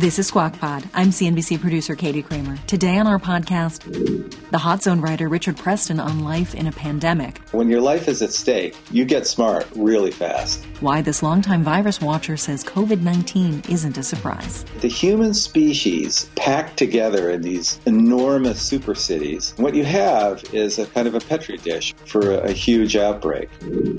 This 0.00 0.18
is 0.18 0.28
Squawk 0.28 0.58
Pod. 0.58 0.88
I'm 0.94 1.08
CNBC 1.08 1.60
producer 1.60 1.94
Katie 1.94 2.22
Kramer. 2.22 2.56
Today 2.66 2.96
on 2.96 3.06
our 3.06 3.18
podcast, 3.18 3.82
the 4.50 4.56
Hot 4.56 4.82
Zone 4.82 5.02
writer 5.02 5.28
Richard 5.28 5.58
Preston 5.58 6.00
on 6.00 6.24
life 6.24 6.54
in 6.54 6.66
a 6.66 6.72
pandemic. 6.72 7.36
When 7.52 7.68
your 7.68 7.82
life 7.82 8.08
is 8.08 8.22
at 8.22 8.32
stake, 8.32 8.74
you 8.90 9.04
get 9.04 9.26
smart 9.26 9.68
really 9.76 10.10
fast. 10.10 10.64
Why 10.80 11.02
this 11.02 11.22
longtime 11.22 11.62
virus 11.62 12.00
watcher 12.00 12.38
says 12.38 12.64
COVID 12.64 13.02
19 13.02 13.64
isn't 13.68 13.98
a 13.98 14.02
surprise. 14.02 14.64
The 14.80 14.88
human 14.88 15.34
species 15.34 16.30
packed 16.34 16.78
together 16.78 17.28
in 17.28 17.42
these 17.42 17.78
enormous 17.84 18.62
super 18.62 18.94
cities. 18.94 19.52
What 19.58 19.74
you 19.74 19.84
have 19.84 20.42
is 20.54 20.78
a 20.78 20.86
kind 20.86 21.08
of 21.08 21.14
a 21.14 21.20
petri 21.20 21.58
dish 21.58 21.92
for 22.06 22.36
a, 22.36 22.38
a 22.44 22.52
huge 22.52 22.96
outbreak. 22.96 23.50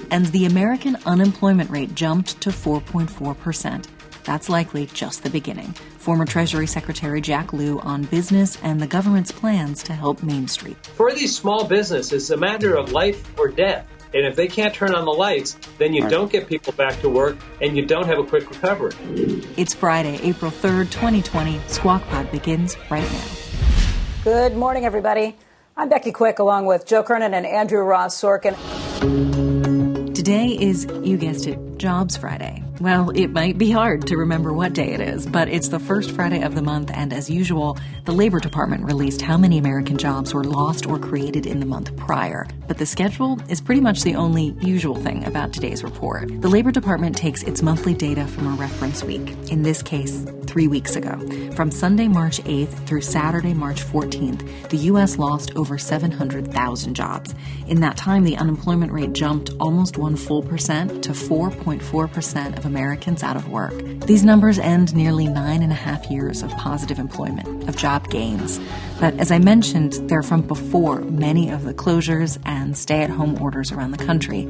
And 0.10 0.26
the 0.32 0.48
American 0.48 0.98
unemployment 1.06 1.70
rate 1.70 1.94
jumped 1.94 2.42
to 2.42 2.50
4.4%. 2.50 3.86
That's 4.24 4.50
likely 4.50 4.86
just 4.88 5.24
the 5.24 5.30
beginning. 5.30 5.74
Former 5.98 6.26
Treasury 6.26 6.68
Secretary 6.68 7.22
Jack 7.22 7.54
Lew 7.54 7.80
on 7.80 8.04
business 8.04 8.58
and 8.64 8.80
the 8.80 8.88
government's 8.88 9.32
plans 9.32 9.84
to 9.84 9.94
help 9.94 10.24
Main 10.24 10.48
Street. 10.48 10.78
For 10.86 11.12
these 11.12 11.36
small 11.36 11.66
businesses, 11.66 12.14
it's 12.14 12.30
a 12.30 12.38
matter 12.38 12.76
of 12.76 12.92
life 12.92 13.38
or 13.40 13.48
death. 13.50 13.88
And 14.14 14.26
if 14.26 14.36
they 14.36 14.48
can't 14.48 14.74
turn 14.74 14.94
on 14.94 15.06
the 15.06 15.12
lights, 15.12 15.58
then 15.78 15.94
you 15.94 16.04
right. 16.04 16.12
don't 16.12 16.32
get 16.32 16.48
people 16.48 16.74
back 16.74 17.00
to 17.02 17.10
work 17.10 17.38
and 17.62 17.78
you 17.78 17.86
don't 17.86 18.06
have 18.06 18.20
a 18.20 18.26
quick 18.26 18.50
recovery. 18.50 18.94
It's 19.58 19.74
Friday, 19.74 20.20
April 20.22 20.52
3rd, 20.52 20.92
2020. 20.92 21.60
Squawk 21.68 22.04
Pod 22.08 22.30
begins 22.32 22.76
right 22.90 23.10
now. 23.10 23.26
Good 24.24 24.56
morning, 24.56 24.86
everybody. 24.86 25.38
I'm 25.78 25.88
Becky 25.88 26.12
Quick 26.12 26.40
along 26.40 26.66
with 26.66 26.86
Joe 26.86 27.04
Kernan 27.04 27.34
and 27.34 27.46
Andrew 27.46 27.82
Ross 27.82 28.20
Sorkin. 28.22 28.56
Today 30.14 30.50
is, 30.50 30.86
you 31.02 31.18
guessed 31.18 31.48
it, 31.48 31.58
Jobs 31.82 32.16
Friday. 32.16 32.64
Well, 32.80 33.10
it 33.10 33.30
might 33.30 33.58
be 33.58 33.72
hard 33.72 34.06
to 34.08 34.18
remember 34.18 34.54
what 34.54 34.74
day 34.74 34.94
it 34.94 35.02
is, 35.02 35.26
but 35.26 35.48
it's 35.48 35.70
the 35.70 35.80
first 35.80 36.12
Friday 36.12 36.44
of 36.44 36.54
the 36.54 36.62
month, 36.62 36.92
and 36.94 37.12
as 37.12 37.28
usual, 37.28 37.76
the 38.06 38.12
Labor 38.12 38.40
Department 38.40 38.86
released 38.86 39.22
how 39.22 39.36
many 39.36 39.58
American 39.58 39.98
jobs 39.98 40.32
were 40.32 40.44
lost 40.44 40.86
or 40.86 41.00
created 41.00 41.48
in 41.48 41.60
the 41.60 41.66
month 41.66 41.96
prior. 41.98 42.48
But 42.68 42.78
the 42.78 42.86
schedule 42.86 43.40
is 43.50 43.62
pretty 43.62 43.82
much 43.82 44.04
the 44.04 44.14
only 44.14 44.56
usual 44.62 44.96
thing 44.96 45.26
about 45.26 45.54
today's 45.54 45.84
report. 45.84 46.28
The 46.42 46.50
Labor 46.50 46.72
Department 46.72 47.18
takes 47.18 47.42
its 47.42 47.64
monthly 47.64 47.96
data 47.96 48.28
from 48.28 48.46
a 48.46 48.56
reference 48.58 49.04
week, 49.04 49.30
in 49.52 49.64
this 49.64 49.82
case, 49.82 50.24
three 50.46 50.68
weeks 50.68 50.96
ago. 50.96 51.18
From 51.54 51.72
Sunday, 51.72 52.08
March 52.08 52.42
8th 52.44 52.86
through 52.86 53.02
Saturday, 53.02 53.54
March 53.54 53.84
14th, 53.84 54.70
the 54.70 54.78
U.S. 54.78 55.18
lost 55.18 55.56
over 55.56 55.78
700,000 55.78 56.94
jobs. 56.94 57.34
In 57.68 57.80
that 57.82 57.98
time, 57.98 58.24
the 58.24 58.38
unemployment 58.38 58.92
rate 58.92 59.14
jumped 59.14 59.52
almost 59.60 59.98
one 59.98 60.16
full 60.16 60.44
percent 60.44 61.04
to 61.04 61.14
4. 61.14 61.52
4.4% 61.80 62.58
of 62.58 62.66
Americans 62.66 63.24
out 63.24 63.36
of 63.36 63.50
work. 63.50 63.74
These 64.06 64.24
numbers 64.24 64.60
end 64.60 64.96
nearly 64.96 65.28
nine 65.28 65.64
and 65.64 65.72
a 65.72 65.76
half 65.76 66.10
years 66.10 66.44
of 66.44 66.52
positive 66.52 67.00
employment, 67.00 67.68
of 67.70 67.76
job 67.76 68.10
gains. 68.10 68.60
But 69.00 69.20
as 69.20 69.32
I 69.32 69.40
mentioned, 69.40 69.94
they're 70.10 70.24
from 70.24 70.42
before 70.42 71.02
many 71.02 71.50
of 71.50 71.64
the 71.64 71.74
closures 71.74 72.38
and 72.46 72.78
stay 72.78 73.02
at 73.02 73.10
home 73.10 73.42
orders 73.42 73.72
around 73.72 73.92
the 73.92 74.06
country. 74.06 74.46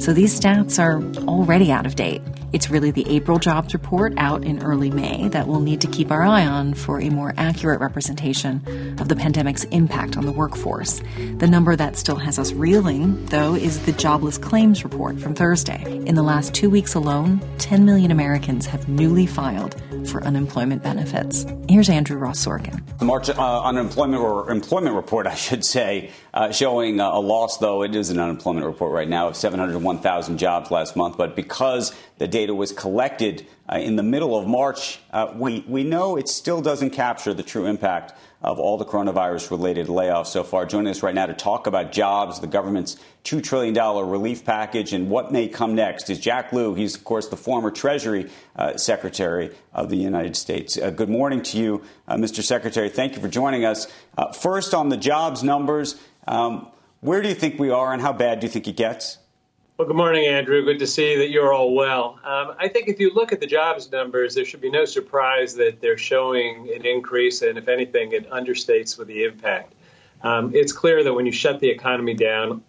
So 0.00 0.14
these 0.14 0.40
stats 0.40 0.82
are 0.82 1.02
already 1.28 1.70
out 1.70 1.84
of 1.84 1.94
date. 1.94 2.22
It's 2.54 2.70
really 2.70 2.90
the 2.90 3.06
April 3.06 3.38
jobs 3.38 3.74
report 3.74 4.14
out 4.16 4.44
in 4.44 4.62
early 4.62 4.90
May 4.90 5.28
that 5.28 5.46
we'll 5.46 5.60
need 5.60 5.82
to 5.82 5.86
keep 5.86 6.10
our 6.10 6.22
eye 6.22 6.46
on 6.46 6.72
for 6.72 7.02
a 7.02 7.10
more 7.10 7.34
accurate 7.36 7.80
representation 7.80 8.96
of 8.98 9.08
the 9.08 9.14
pandemic's 9.14 9.64
impact 9.64 10.16
on 10.16 10.24
the 10.24 10.32
workforce. 10.32 11.02
The 11.36 11.46
number 11.46 11.76
that 11.76 11.98
still 11.98 12.16
has 12.16 12.38
us 12.38 12.52
reeling, 12.52 13.26
though, 13.26 13.54
is 13.54 13.84
the 13.84 13.92
jobless 13.92 14.38
claims 14.38 14.84
report 14.84 15.20
from 15.20 15.34
Thursday. 15.34 15.84
In 16.06 16.14
the 16.14 16.22
last 16.22 16.54
two 16.54 16.70
weeks 16.70 16.94
alone, 16.94 17.40
10 17.58 17.84
million 17.84 18.10
Americans 18.10 18.64
have 18.66 18.88
newly 18.88 19.26
filed 19.26 19.80
for 20.06 20.22
unemployment 20.24 20.82
benefits. 20.82 21.46
Here's 21.68 21.88
Andrew 21.88 22.16
Ross 22.18 22.44
Sorkin. 22.44 22.82
The 22.98 23.04
March 23.04 23.28
uh, 23.30 23.62
unemployment 23.62 24.22
or 24.22 24.50
employment 24.50 24.96
report, 24.96 25.26
I 25.26 25.34
should 25.34 25.64
say, 25.64 26.10
uh, 26.34 26.52
showing 26.52 27.00
uh, 27.00 27.10
a 27.10 27.20
loss, 27.20 27.58
though 27.58 27.82
it 27.82 27.94
is 27.94 28.10
an 28.10 28.18
unemployment 28.18 28.66
report 28.66 28.92
right 28.92 29.08
now 29.08 29.28
of 29.28 29.36
701,000 29.36 30.38
jobs 30.38 30.70
last 30.70 30.96
month. 30.96 31.16
But 31.16 31.36
because 31.36 31.94
the 32.18 32.28
data 32.28 32.54
was 32.54 32.72
collected 32.72 33.46
uh, 33.72 33.76
in 33.76 33.96
the 33.96 34.02
middle 34.02 34.36
of 34.36 34.46
March, 34.46 34.98
uh, 35.12 35.32
we, 35.34 35.64
we 35.66 35.84
know 35.84 36.16
it 36.16 36.28
still 36.28 36.60
doesn't 36.60 36.90
capture 36.90 37.32
the 37.34 37.42
true 37.42 37.66
impact 37.66 38.12
of 38.42 38.58
all 38.58 38.78
the 38.78 38.84
coronavirus 38.84 39.50
related 39.50 39.88
layoffs 39.88 40.28
so 40.28 40.42
far. 40.42 40.64
Joining 40.64 40.90
us 40.90 41.02
right 41.02 41.14
now 41.14 41.26
to 41.26 41.34
talk 41.34 41.66
about 41.66 41.92
jobs, 41.92 42.40
the 42.40 42.46
government's 42.46 42.96
$2 43.24 43.42
trillion 43.42 43.74
relief 44.08 44.44
package, 44.44 44.92
and 44.92 45.10
what 45.10 45.30
may 45.30 45.46
come 45.46 45.74
next 45.74 46.08
is 46.08 46.18
Jack 46.18 46.52
Lew. 46.52 46.74
He's, 46.74 46.96
of 46.96 47.04
course, 47.04 47.28
the 47.28 47.36
former 47.36 47.70
Treasury 47.70 48.30
uh, 48.56 48.76
Secretary 48.78 49.54
of 49.74 49.90
the 49.90 49.96
United 49.96 50.36
States. 50.36 50.78
Uh, 50.78 50.90
good 50.90 51.10
morning 51.10 51.42
to 51.42 51.58
you, 51.58 51.82
uh, 52.08 52.16
Mr. 52.16 52.42
Secretary. 52.42 52.88
Thank 52.88 53.14
you 53.14 53.20
for 53.20 53.28
joining 53.28 53.64
us. 53.64 53.86
Uh, 54.16 54.32
first, 54.32 54.72
on 54.72 54.88
the 54.88 54.96
jobs 54.96 55.42
numbers, 55.42 55.96
um, 56.26 56.68
where 57.00 57.20
do 57.20 57.28
you 57.28 57.34
think 57.34 57.58
we 57.58 57.70
are 57.70 57.92
and 57.92 58.00
how 58.00 58.12
bad 58.12 58.40
do 58.40 58.46
you 58.46 58.52
think 58.52 58.68
it 58.68 58.76
gets? 58.76 59.18
Well, 59.80 59.86
good 59.86 59.96
morning, 59.96 60.26
Andrew. 60.26 60.62
Good 60.62 60.78
to 60.80 60.86
see 60.86 61.16
that 61.16 61.30
you're 61.30 61.54
all 61.54 61.74
well. 61.74 62.20
Um, 62.22 62.54
I 62.58 62.68
think 62.68 62.88
if 62.88 63.00
you 63.00 63.14
look 63.14 63.32
at 63.32 63.40
the 63.40 63.46
jobs 63.46 63.90
numbers, 63.90 64.34
there 64.34 64.44
should 64.44 64.60
be 64.60 64.70
no 64.70 64.84
surprise 64.84 65.54
that 65.54 65.80
they're 65.80 65.96
showing 65.96 66.70
an 66.76 66.84
increase, 66.84 67.40
and 67.40 67.56
if 67.56 67.66
anything, 67.66 68.12
it 68.12 68.28
understates 68.28 68.98
with 68.98 69.08
the 69.08 69.24
impact. 69.24 69.72
Um, 70.22 70.54
it's 70.54 70.70
clear 70.70 71.02
that 71.02 71.14
when 71.14 71.24
you 71.24 71.32
shut 71.32 71.60
the 71.60 71.70
economy 71.70 72.12
down, 72.12 72.62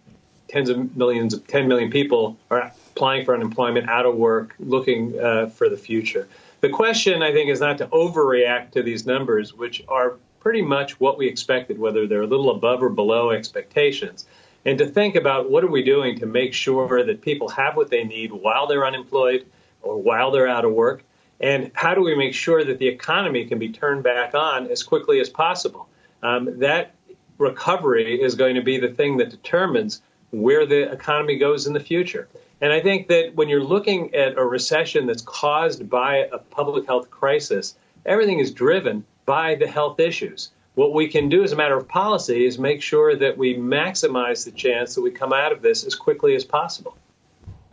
tens 0.48 0.70
of 0.70 0.96
millions, 0.96 1.34
of 1.34 1.46
10 1.46 1.68
million 1.68 1.90
people 1.90 2.38
are 2.50 2.72
applying 2.92 3.26
for 3.26 3.34
unemployment, 3.34 3.90
out 3.90 4.06
of 4.06 4.16
work, 4.16 4.54
looking 4.58 5.20
uh, 5.20 5.48
for 5.48 5.68
the 5.68 5.76
future. 5.76 6.26
The 6.62 6.70
question, 6.70 7.22
I 7.22 7.30
think, 7.30 7.50
is 7.50 7.60
not 7.60 7.76
to 7.76 7.88
overreact 7.88 8.70
to 8.70 8.82
these 8.82 9.04
numbers, 9.04 9.52
which 9.52 9.84
are 9.86 10.14
pretty 10.40 10.62
much 10.62 10.98
what 10.98 11.18
we 11.18 11.28
expected, 11.28 11.78
whether 11.78 12.06
they're 12.06 12.22
a 12.22 12.26
little 12.26 12.52
above 12.52 12.82
or 12.82 12.88
below 12.88 13.32
expectations 13.32 14.24
and 14.64 14.78
to 14.78 14.86
think 14.86 15.16
about 15.16 15.50
what 15.50 15.64
are 15.64 15.70
we 15.70 15.82
doing 15.82 16.18
to 16.20 16.26
make 16.26 16.54
sure 16.54 17.04
that 17.04 17.20
people 17.20 17.48
have 17.48 17.76
what 17.76 17.90
they 17.90 18.04
need 18.04 18.32
while 18.32 18.66
they're 18.66 18.86
unemployed 18.86 19.46
or 19.82 20.00
while 20.00 20.30
they're 20.30 20.48
out 20.48 20.64
of 20.64 20.72
work, 20.72 21.02
and 21.40 21.70
how 21.74 21.94
do 21.94 22.02
we 22.02 22.14
make 22.14 22.34
sure 22.34 22.64
that 22.64 22.78
the 22.78 22.86
economy 22.86 23.44
can 23.46 23.58
be 23.58 23.70
turned 23.70 24.04
back 24.04 24.34
on 24.34 24.68
as 24.68 24.82
quickly 24.82 25.20
as 25.20 25.28
possible. 25.28 25.88
Um, 26.22 26.60
that 26.60 26.94
recovery 27.38 28.20
is 28.20 28.36
going 28.36 28.54
to 28.54 28.62
be 28.62 28.78
the 28.78 28.88
thing 28.88 29.16
that 29.16 29.30
determines 29.30 30.00
where 30.30 30.64
the 30.64 30.90
economy 30.90 31.36
goes 31.36 31.66
in 31.66 31.72
the 31.72 31.80
future. 31.80 32.28
And 32.60 32.72
I 32.72 32.80
think 32.80 33.08
that 33.08 33.34
when 33.34 33.48
you're 33.48 33.64
looking 33.64 34.14
at 34.14 34.38
a 34.38 34.44
recession 34.44 35.06
that's 35.06 35.22
caused 35.22 35.90
by 35.90 36.28
a 36.32 36.38
public 36.38 36.86
health 36.86 37.10
crisis, 37.10 37.74
everything 38.06 38.38
is 38.38 38.52
driven 38.52 39.04
by 39.26 39.56
the 39.56 39.66
health 39.66 39.98
issues. 39.98 40.50
What 40.74 40.94
we 40.94 41.08
can 41.08 41.28
do 41.28 41.42
as 41.42 41.52
a 41.52 41.56
matter 41.56 41.76
of 41.76 41.86
policy 41.86 42.46
is 42.46 42.58
make 42.58 42.80
sure 42.80 43.14
that 43.14 43.36
we 43.36 43.56
maximize 43.56 44.44
the 44.44 44.52
chance 44.52 44.94
that 44.94 45.02
we 45.02 45.10
come 45.10 45.32
out 45.32 45.52
of 45.52 45.60
this 45.60 45.84
as 45.84 45.94
quickly 45.94 46.34
as 46.34 46.44
possible. 46.44 46.96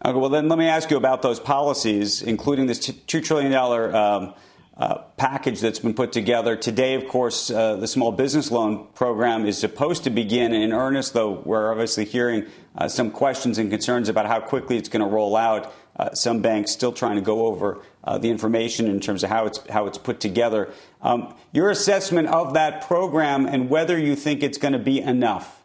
Okay, 0.05 0.17
well, 0.17 0.29
then 0.29 0.49
let 0.49 0.59
me 0.59 0.65
ask 0.65 0.91
you 0.91 0.97
about 0.97 1.21
those 1.21 1.39
policies, 1.39 2.21
including 2.21 2.67
this 2.67 2.79
$2 2.79 3.23
trillion 3.23 3.53
um, 3.53 4.33
uh, 4.77 4.97
package 5.17 5.59
that's 5.59 5.79
been 5.79 5.93
put 5.93 6.11
together. 6.11 6.55
Today, 6.55 6.95
of 6.95 7.07
course, 7.07 7.49
uh, 7.49 7.75
the 7.75 7.87
small 7.87 8.11
business 8.11 8.49
loan 8.49 8.87
program 8.95 9.45
is 9.45 9.57
supposed 9.57 10.05
to 10.05 10.09
begin 10.09 10.53
in 10.53 10.71
earnest, 10.71 11.13
though 11.13 11.41
we're 11.45 11.71
obviously 11.71 12.05
hearing 12.05 12.45
uh, 12.77 12.87
some 12.87 13.11
questions 13.11 13.57
and 13.57 13.69
concerns 13.69 14.07
about 14.07 14.25
how 14.25 14.39
quickly 14.39 14.77
it's 14.77 14.87
going 14.87 15.01
to 15.01 15.07
roll 15.07 15.35
out. 15.35 15.73
Uh, 15.99 16.13
some 16.13 16.41
banks 16.41 16.71
still 16.71 16.93
trying 16.93 17.15
to 17.15 17.21
go 17.21 17.45
over 17.45 17.77
uh, 18.05 18.17
the 18.17 18.29
information 18.29 18.87
in 18.87 19.01
terms 19.01 19.21
of 19.21 19.29
how 19.29 19.45
it's 19.45 19.59
how 19.69 19.85
it's 19.85 19.97
put 19.97 20.21
together. 20.21 20.69
Um, 21.01 21.35
your 21.51 21.69
assessment 21.69 22.29
of 22.29 22.53
that 22.53 22.87
program 22.87 23.45
and 23.45 23.69
whether 23.69 23.99
you 23.99 24.15
think 24.15 24.41
it's 24.41 24.57
going 24.57 24.71
to 24.71 24.79
be 24.79 25.01
enough. 25.01 25.61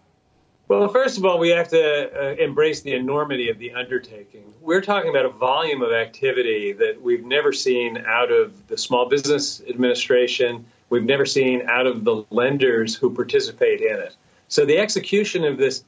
Well, 0.67 0.89
first 0.89 1.19
of 1.19 1.25
all, 1.25 1.39
we 1.39 1.51
have 1.51 1.69
to 1.69 2.11
uh, 2.11 2.35
embrace 2.43 2.81
the 2.81 2.95
enormity 2.95 3.49
of 3.49 3.59
the 3.59 3.75
undertaking. 3.75 4.53
We're 4.61 4.81
talking 4.81 5.11
about 5.11 5.27
a 5.27 5.29
volume 5.29 5.83
of 5.83 5.93
activity 5.93 6.73
that 6.73 7.01
we've 7.01 7.25
never 7.25 7.53
seen 7.53 7.99
out 7.99 8.33
of 8.33 8.67
the 8.67 8.79
Small 8.79 9.09
Business 9.09 9.63
Administration. 9.69 10.65
We've 10.89 11.05
never 11.05 11.27
seen 11.27 11.63
out 11.69 11.87
of 11.87 12.03
the 12.03 12.25
lenders 12.31 12.95
who 12.95 13.15
participate 13.15 13.83
in 13.83 13.97
it. 13.99 14.17
So 14.49 14.65
the 14.65 14.79
execution 14.79 15.45
of 15.45 15.59
this 15.59 15.85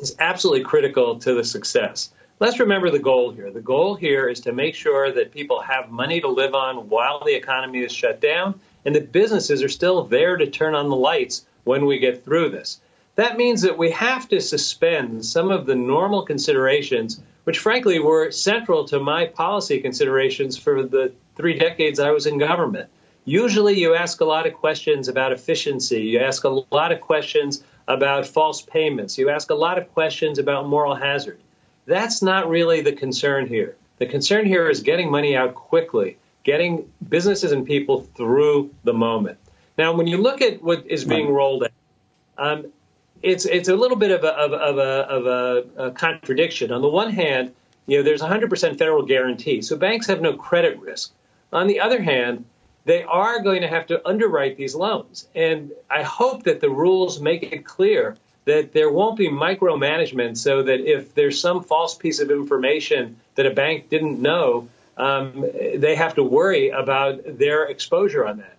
is 0.00 0.14
absolutely 0.18 0.64
critical 0.64 1.18
to 1.20 1.32
the 1.32 1.44
success. 1.44 2.10
Let's 2.38 2.60
remember 2.60 2.90
the 2.90 2.98
goal 2.98 3.30
here. 3.30 3.50
The 3.50 3.60
goal 3.60 3.94
here 3.94 4.28
is 4.28 4.40
to 4.40 4.52
make 4.52 4.74
sure 4.74 5.12
that 5.12 5.32
people 5.32 5.60
have 5.60 5.90
money 5.90 6.20
to 6.20 6.28
live 6.28 6.54
on 6.54 6.88
while 6.88 7.22
the 7.24 7.34
economy 7.34 7.80
is 7.80 7.92
shut 7.92 8.20
down 8.20 8.60
and 8.84 8.94
that 8.94 9.12
businesses 9.12 9.62
are 9.62 9.68
still 9.68 10.04
there 10.04 10.36
to 10.36 10.50
turn 10.50 10.74
on 10.74 10.88
the 10.88 10.96
lights 10.96 11.46
when 11.64 11.86
we 11.86 11.98
get 11.98 12.24
through 12.24 12.50
this. 12.50 12.80
That 13.16 13.38
means 13.38 13.62
that 13.62 13.78
we 13.78 13.90
have 13.92 14.28
to 14.28 14.40
suspend 14.40 15.24
some 15.24 15.50
of 15.50 15.64
the 15.64 15.74
normal 15.74 16.22
considerations, 16.22 17.20
which 17.44 17.58
frankly 17.58 17.98
were 17.98 18.30
central 18.30 18.84
to 18.88 19.00
my 19.00 19.26
policy 19.26 19.80
considerations 19.80 20.58
for 20.58 20.82
the 20.82 21.12
three 21.34 21.58
decades 21.58 21.98
I 21.98 22.10
was 22.10 22.26
in 22.26 22.38
government. 22.38 22.90
Usually, 23.24 23.80
you 23.80 23.94
ask 23.94 24.20
a 24.20 24.26
lot 24.26 24.46
of 24.46 24.52
questions 24.52 25.08
about 25.08 25.32
efficiency. 25.32 26.02
You 26.02 26.20
ask 26.20 26.44
a 26.44 26.62
lot 26.70 26.92
of 26.92 27.00
questions 27.00 27.64
about 27.88 28.26
false 28.26 28.60
payments. 28.62 29.16
You 29.16 29.30
ask 29.30 29.50
a 29.50 29.54
lot 29.54 29.78
of 29.78 29.92
questions 29.94 30.38
about 30.38 30.68
moral 30.68 30.94
hazard. 30.94 31.40
That's 31.86 32.20
not 32.20 32.48
really 32.48 32.80
the 32.80 32.92
concern 32.92 33.46
here. 33.46 33.76
The 33.98 34.06
concern 34.06 34.44
here 34.44 34.68
is 34.68 34.82
getting 34.82 35.10
money 35.10 35.36
out 35.36 35.54
quickly, 35.54 36.18
getting 36.44 36.90
businesses 37.08 37.52
and 37.52 37.64
people 37.64 38.02
through 38.14 38.74
the 38.84 38.92
moment. 38.92 39.38
Now, 39.78 39.94
when 39.94 40.06
you 40.06 40.18
look 40.18 40.42
at 40.42 40.62
what 40.62 40.86
is 40.86 41.04
being 41.04 41.30
rolled 41.30 41.64
out, 41.64 41.70
um, 42.38 42.66
it's 43.22 43.46
it's 43.46 43.68
a 43.68 43.76
little 43.76 43.96
bit 43.96 44.10
of 44.10 44.24
a 44.24 44.32
of, 44.34 44.52
of, 44.52 44.78
a, 44.78 44.82
of 44.82 45.26
a, 45.26 45.86
a, 45.86 45.90
contradiction. 45.92 46.70
On 46.72 46.82
the 46.82 46.88
one 46.88 47.10
hand, 47.10 47.54
you 47.86 47.98
know, 47.98 48.02
there's 48.02 48.20
100% 48.20 48.78
federal 48.78 49.02
guarantee, 49.02 49.62
so 49.62 49.76
banks 49.76 50.06
have 50.06 50.20
no 50.20 50.34
credit 50.34 50.78
risk. 50.80 51.12
On 51.52 51.66
the 51.66 51.80
other 51.80 52.02
hand, 52.02 52.44
they 52.84 53.02
are 53.04 53.42
going 53.42 53.62
to 53.62 53.68
have 53.68 53.86
to 53.86 54.06
underwrite 54.06 54.56
these 54.56 54.74
loans, 54.74 55.28
and 55.34 55.72
I 55.90 56.02
hope 56.02 56.42
that 56.44 56.60
the 56.60 56.70
rules 56.70 57.20
make 57.20 57.42
it 57.42 57.64
clear 57.64 58.16
that 58.46 58.72
there 58.72 58.90
won't 58.90 59.18
be 59.18 59.28
micromanagement 59.28 60.38
so 60.38 60.62
that 60.62 60.80
if 60.80 61.14
there's 61.14 61.40
some 61.40 61.62
false 61.62 61.94
piece 61.94 62.20
of 62.20 62.30
information 62.30 63.16
that 63.34 63.44
a 63.44 63.50
bank 63.50 63.90
didn't 63.90 64.22
know, 64.22 64.68
um, 64.96 65.44
they 65.74 65.94
have 65.96 66.14
to 66.14 66.22
worry 66.22 66.70
about 66.70 67.38
their 67.38 67.64
exposure 67.64 68.26
on 68.26 68.38
that. 68.38 68.56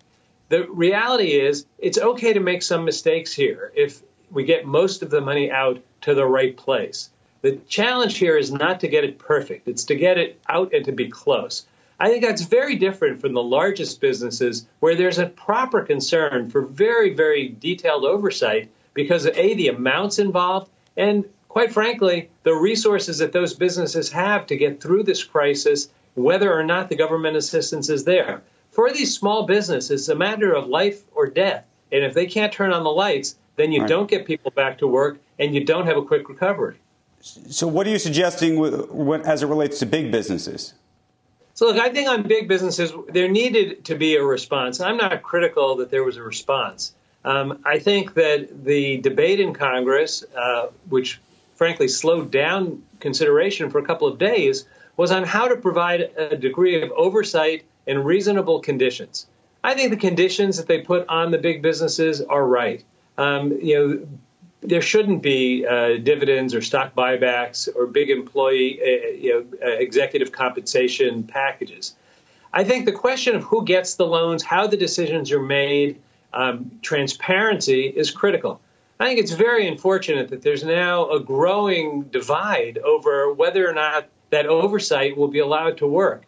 The 0.49 0.67
reality 0.69 1.31
is, 1.31 1.65
it's 1.77 1.97
okay 1.97 2.33
to 2.33 2.39
make 2.39 2.61
some 2.63 2.85
mistakes 2.85 3.33
here 3.33 3.71
if 3.75 4.01
we 4.29 4.43
get 4.43 4.65
most 4.65 5.01
of 5.01 5.09
the 5.09 5.21
money 5.21 5.49
out 5.51 5.81
to 6.01 6.13
the 6.13 6.25
right 6.25 6.55
place. 6.55 7.09
The 7.41 7.57
challenge 7.67 8.17
here 8.17 8.37
is 8.37 8.51
not 8.51 8.81
to 8.81 8.87
get 8.87 9.03
it 9.03 9.19
perfect, 9.19 9.67
it's 9.67 9.85
to 9.85 9.95
get 9.95 10.17
it 10.17 10.39
out 10.47 10.73
and 10.73 10.85
to 10.85 10.91
be 10.91 11.09
close. 11.09 11.65
I 11.99 12.09
think 12.09 12.23
that's 12.23 12.43
very 12.43 12.75
different 12.75 13.21
from 13.21 13.33
the 13.33 13.41
largest 13.41 14.01
businesses 14.01 14.67
where 14.79 14.95
there's 14.95 15.17
a 15.17 15.25
proper 15.25 15.81
concern 15.81 16.49
for 16.49 16.61
very, 16.61 17.13
very 17.13 17.47
detailed 17.49 18.05
oversight 18.05 18.69
because 18.97 19.25
of 19.25 19.38
A, 19.38 19.53
the 19.53 19.67
amounts 19.67 20.17
involved, 20.17 20.69
and 20.97 21.23
quite 21.47 21.71
frankly, 21.71 22.29
the 22.41 22.55
resources 22.55 23.19
that 23.19 23.31
those 23.31 23.53
businesses 23.53 24.11
have 24.11 24.47
to 24.47 24.57
get 24.57 24.81
through 24.81 25.03
this 25.03 25.23
crisis, 25.23 25.88
whether 26.15 26.51
or 26.51 26.63
not 26.63 26.89
the 26.89 26.95
government 26.95 27.38
assistance 27.38 27.89
is 27.89 28.05
there. 28.05 28.41
For 28.71 28.91
these 28.91 29.15
small 29.15 29.45
businesses, 29.45 30.01
it's 30.01 30.09
a 30.09 30.15
matter 30.15 30.51
of 30.51 30.65
life 30.67 31.03
or 31.13 31.27
death. 31.27 31.63
And 31.91 32.03
if 32.03 32.15
they 32.15 32.25
can't 32.25 32.51
turn 32.51 32.73
on 32.73 32.83
the 32.83 32.89
lights, 32.89 33.35
then 33.55 33.71
you 33.71 33.81
right. 33.81 33.89
don't 33.89 34.09
get 34.09 34.25
people 34.25 34.49
back 34.49 34.79
to 34.79 34.88
work 34.88 35.19
and 35.38 35.53
you 35.53 35.63
don't 35.63 35.85
have 35.85 35.97
a 35.97 36.03
quick 36.03 36.27
recovery. 36.27 36.77
So, 37.21 37.67
what 37.67 37.85
are 37.85 37.91
you 37.91 37.99
suggesting 37.99 38.63
as 39.25 39.44
it 39.44 39.47
relates 39.47 39.79
to 39.79 39.85
big 39.85 40.11
businesses? 40.11 40.73
So, 41.53 41.67
look, 41.67 41.77
I 41.77 41.89
think 41.89 42.07
on 42.09 42.23
big 42.23 42.47
businesses, 42.47 42.94
there 43.09 43.27
needed 43.27 43.85
to 43.85 43.95
be 43.95 44.15
a 44.15 44.23
response. 44.23 44.79
I'm 44.79 44.97
not 44.97 45.21
critical 45.21 45.75
that 45.77 45.91
there 45.91 46.03
was 46.03 46.17
a 46.17 46.23
response. 46.23 46.94
Um, 47.25 47.61
I 47.65 47.79
think 47.79 48.13
that 48.13 48.63
the 48.63 48.97
debate 48.97 49.39
in 49.39 49.53
Congress, 49.53 50.23
uh, 50.35 50.67
which 50.89 51.19
frankly 51.55 51.87
slowed 51.87 52.31
down 52.31 52.83
consideration 52.99 53.69
for 53.69 53.79
a 53.79 53.83
couple 53.83 54.07
of 54.07 54.17
days, 54.17 54.65
was 54.95 55.11
on 55.11 55.23
how 55.23 55.47
to 55.47 55.55
provide 55.55 56.01
a 56.17 56.35
degree 56.35 56.81
of 56.81 56.91
oversight 56.91 57.63
and 57.85 58.05
reasonable 58.05 58.59
conditions. 58.59 59.27
I 59.63 59.73
think 59.73 59.91
the 59.91 59.97
conditions 59.97 60.57
that 60.57 60.67
they 60.67 60.81
put 60.81 61.07
on 61.07 61.31
the 61.31 61.37
big 61.37 61.61
businesses 61.61 62.21
are 62.21 62.45
right. 62.45 62.83
Um, 63.17 63.59
you 63.61 63.75
know, 63.75 64.07
there 64.61 64.81
shouldn't 64.81 65.21
be 65.21 65.65
uh, 65.65 65.97
dividends 65.97 66.53
or 66.55 66.61
stock 66.61 66.95
buybacks 66.95 67.67
or 67.75 67.87
big 67.87 68.09
employee, 68.09 68.79
uh, 68.81 69.07
you 69.09 69.33
know, 69.33 69.67
uh, 69.67 69.71
executive 69.71 70.31
compensation 70.31 71.23
packages. 71.23 71.95
I 72.53 72.63
think 72.63 72.85
the 72.85 72.91
question 72.91 73.35
of 73.35 73.43
who 73.43 73.65
gets 73.65 73.95
the 73.95 74.05
loans, 74.05 74.43
how 74.43 74.67
the 74.67 74.77
decisions 74.77 75.31
are 75.31 75.41
made, 75.41 76.01
um, 76.33 76.79
transparency 76.81 77.88
is 77.88 78.12
critical. 78.12 78.62
I 79.00 79.06
think 79.06 79.19
it's 79.19 79.31
very 79.31 79.68
unfortunate 79.68 80.29
that 80.29 80.41
there's 80.41 80.63
now 80.63 81.09
a 81.09 81.19
growing 81.19 82.03
divide 82.03 82.79
over 82.79 83.31
whether 83.33 83.69
or 83.69 83.74
not 83.74 84.07
that 84.31 84.47
oversight 84.47 85.15
will 85.15 85.27
be 85.27 85.39
allowed 85.39 85.77
to 85.77 85.88
work. 85.88 86.24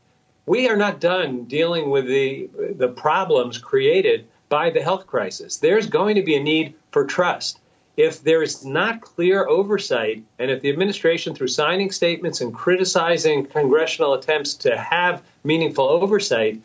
We 0.46 0.70
are 0.70 0.78
not 0.78 1.00
done 1.00 1.46
dealing 1.46 1.90
with 1.90 2.08
the, 2.08 2.50
the 2.76 2.88
problems 2.88 3.58
created 3.58 4.28
by 4.50 4.70
the 4.70 4.82
health 4.82 5.06
crisis. 5.06 5.58
There's 5.58 5.88
going 5.88 6.16
to 6.16 6.24
be 6.24 6.36
a 6.36 6.44
need 6.44 6.76
for 6.92 7.06
trust. 7.06 7.60
If 7.98 8.24
there 8.24 8.42
is 8.42 8.66
not 8.66 9.02
clear 9.02 9.48
oversight, 9.48 10.24
and 10.40 10.50
if 10.50 10.62
the 10.62 10.70
administration, 10.70 11.36
through 11.36 11.50
signing 11.50 11.92
statements 11.92 12.40
and 12.42 12.54
criticizing 12.54 13.46
congressional 13.46 14.14
attempts 14.14 14.54
to 14.56 14.78
have 14.78 15.22
meaningful 15.44 15.88
oversight, 15.88 16.62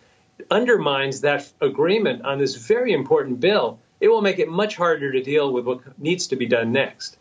undermines 0.51 1.21
that 1.23 1.51
agreement 1.61 2.25
on 2.25 2.39
this 2.39 2.57
very 2.57 2.93
important 2.93 3.41
bill, 3.41 3.79
it 4.01 4.09
will 4.09 4.23
make 4.23 4.39
it 4.39 4.49
much 4.49 4.77
harder 4.77 5.13
to 5.13 5.23
deal 5.23 5.53
with 5.53 5.65
what 5.65 5.99
needs 5.99 6.27
to 6.29 6.37
be 6.37 6.47
done 6.47 6.73
next. 6.73 7.17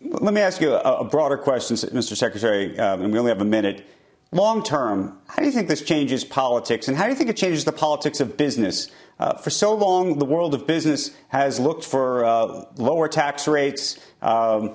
Let 0.00 0.34
me 0.34 0.40
ask 0.40 0.60
you 0.60 0.74
a, 0.74 1.04
broader 1.04 1.38
question, 1.38 1.76
Mr. 1.76 2.16
Secretary, 2.16 2.78
um, 2.78 3.02
and 3.02 3.12
we 3.12 3.18
only 3.18 3.30
have 3.30 3.40
a 3.40 3.46
minute. 3.46 3.86
Long 4.32 4.62
term, 4.62 5.18
how 5.28 5.36
do 5.36 5.46
you 5.46 5.52
think 5.52 5.68
this 5.68 5.82
changes 5.82 6.24
politics, 6.24 6.88
and 6.88 6.96
how 6.96 7.04
do 7.04 7.10
you 7.10 7.16
think 7.16 7.30
it 7.30 7.36
changes 7.36 7.64
the 7.64 7.72
politics 7.72 8.20
of 8.20 8.36
business? 8.36 8.90
Uh, 9.18 9.34
for 9.34 9.48
so 9.48 9.74
long, 9.74 10.18
the 10.18 10.26
world 10.26 10.52
of 10.52 10.66
business 10.66 11.16
has 11.28 11.58
looked 11.58 11.84
for 11.84 12.24
uh, 12.24 12.64
lower 12.76 13.08
tax 13.08 13.48
rates. 13.48 13.98
Um, 14.20 14.74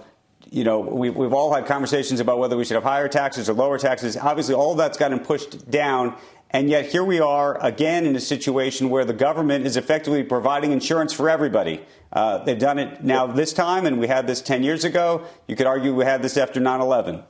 you 0.49 0.63
know, 0.63 0.79
we've, 0.79 1.15
we've 1.15 1.33
all 1.33 1.53
had 1.53 1.65
conversations 1.65 2.19
about 2.19 2.39
whether 2.39 2.57
we 2.57 2.65
should 2.65 2.75
have 2.75 2.83
higher 2.83 3.07
taxes 3.07 3.49
or 3.49 3.53
lower 3.53 3.77
taxes. 3.77 4.17
Obviously, 4.17 4.55
all 4.55 4.73
that's 4.73 4.97
gotten 4.97 5.19
pushed 5.19 5.69
down. 5.69 6.15
And 6.53 6.69
yet 6.69 6.87
here 6.87 7.03
we 7.03 7.21
are 7.21 7.57
again 7.63 8.05
in 8.05 8.15
a 8.15 8.19
situation 8.19 8.89
where 8.89 9.05
the 9.05 9.13
government 9.13 9.65
is 9.65 9.77
effectively 9.77 10.21
providing 10.21 10.73
insurance 10.73 11.13
for 11.13 11.29
everybody. 11.29 11.81
Uh, 12.11 12.39
they've 12.43 12.59
done 12.59 12.77
it 12.77 13.03
now 13.03 13.25
this 13.25 13.53
time, 13.53 13.85
and 13.85 13.99
we 13.99 14.07
had 14.07 14.27
this 14.27 14.41
10 14.41 14.61
years 14.61 14.83
ago. 14.83 15.23
You 15.47 15.55
could 15.55 15.65
argue 15.65 15.95
we 15.95 16.03
had 16.03 16.21
this 16.21 16.35
after 16.35 16.59
9 16.59 16.81
11. 16.81 17.23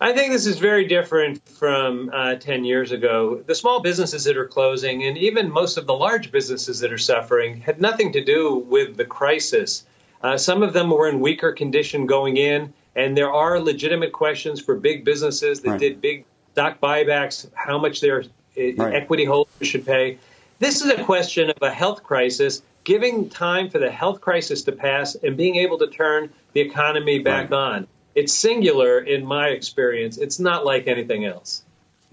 I 0.00 0.12
think 0.14 0.32
this 0.32 0.46
is 0.46 0.58
very 0.58 0.86
different 0.86 1.46
from 1.46 2.10
uh, 2.12 2.36
10 2.36 2.64
years 2.64 2.92
ago. 2.92 3.42
The 3.46 3.54
small 3.54 3.80
businesses 3.80 4.24
that 4.24 4.38
are 4.38 4.48
closing, 4.48 5.04
and 5.04 5.18
even 5.18 5.50
most 5.50 5.76
of 5.76 5.86
the 5.86 5.94
large 5.94 6.32
businesses 6.32 6.80
that 6.80 6.92
are 6.92 6.98
suffering, 6.98 7.60
had 7.60 7.80
nothing 7.80 8.12
to 8.12 8.24
do 8.24 8.56
with 8.56 8.96
the 8.96 9.04
crisis. 9.04 9.84
Uh, 10.22 10.38
some 10.38 10.62
of 10.62 10.72
them 10.72 10.90
were 10.90 11.08
in 11.08 11.20
weaker 11.20 11.52
condition 11.52 12.06
going 12.06 12.38
in, 12.38 12.72
and 12.94 13.16
there 13.16 13.32
are 13.32 13.60
legitimate 13.60 14.12
questions 14.12 14.60
for 14.62 14.76
big 14.76 15.04
businesses 15.04 15.60
that 15.60 15.70
right. 15.72 15.80
did 15.80 16.00
big 16.00 16.24
stock 16.52 16.80
buybacks, 16.80 17.50
how 17.54 17.76
much 17.78 18.00
their 18.00 18.24
right. 18.56 18.94
equity 18.94 19.24
holders 19.24 19.68
should 19.68 19.86
pay. 19.86 20.18
This 20.58 20.82
is 20.82 20.90
a 20.90 21.04
question 21.04 21.50
of 21.50 21.56
a 21.60 21.70
health 21.70 22.02
crisis, 22.02 22.62
giving 22.84 23.28
time 23.28 23.68
for 23.70 23.78
the 23.78 23.90
health 23.90 24.20
crisis 24.20 24.62
to 24.62 24.72
pass 24.72 25.14
and 25.14 25.36
being 25.36 25.56
able 25.56 25.78
to 25.78 25.88
turn 25.88 26.30
the 26.54 26.60
economy 26.60 27.18
back 27.18 27.50
right. 27.50 27.56
on. 27.56 27.86
It's 28.14 28.32
singular 28.32 28.98
in 28.98 29.26
my 29.26 29.48
experience. 29.48 30.16
It's 30.16 30.38
not 30.38 30.64
like 30.64 30.86
anything 30.86 31.26
else. 31.26 31.62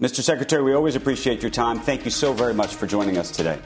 Mr. 0.00 0.22
Secretary, 0.22 0.62
we 0.62 0.74
always 0.74 0.96
appreciate 0.96 1.40
your 1.40 1.50
time. 1.50 1.78
Thank 1.78 2.04
you 2.04 2.10
so 2.10 2.32
very 2.32 2.52
much 2.52 2.74
for 2.74 2.86
joining 2.86 3.16
us 3.16 3.30
today. 3.30 3.58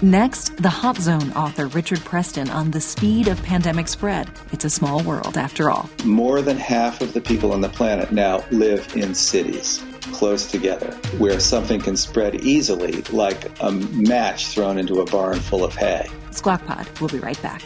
Next, 0.00 0.56
the 0.58 0.68
Hot 0.68 0.96
Zone 0.96 1.32
author 1.32 1.66
Richard 1.66 1.98
Preston 2.04 2.48
on 2.50 2.70
the 2.70 2.80
speed 2.80 3.26
of 3.26 3.42
pandemic 3.42 3.88
spread. 3.88 4.30
It's 4.52 4.64
a 4.64 4.70
small 4.70 5.02
world 5.02 5.36
after 5.36 5.72
all. 5.72 5.90
More 6.04 6.40
than 6.40 6.56
half 6.56 7.00
of 7.00 7.14
the 7.14 7.20
people 7.20 7.52
on 7.52 7.62
the 7.62 7.68
planet 7.68 8.12
now 8.12 8.44
live 8.52 8.94
in 8.94 9.12
cities 9.12 9.82
close 10.12 10.48
together 10.48 10.92
where 11.18 11.40
something 11.40 11.80
can 11.80 11.96
spread 11.96 12.36
easily 12.42 13.02
like 13.10 13.50
a 13.60 13.72
match 13.72 14.46
thrown 14.46 14.78
into 14.78 15.00
a 15.00 15.04
barn 15.04 15.40
full 15.40 15.64
of 15.64 15.74
hay. 15.74 16.08
Squawk 16.30 16.64
Pod. 16.64 16.88
We'll 17.00 17.10
be 17.10 17.18
right 17.18 17.40
back. 17.42 17.62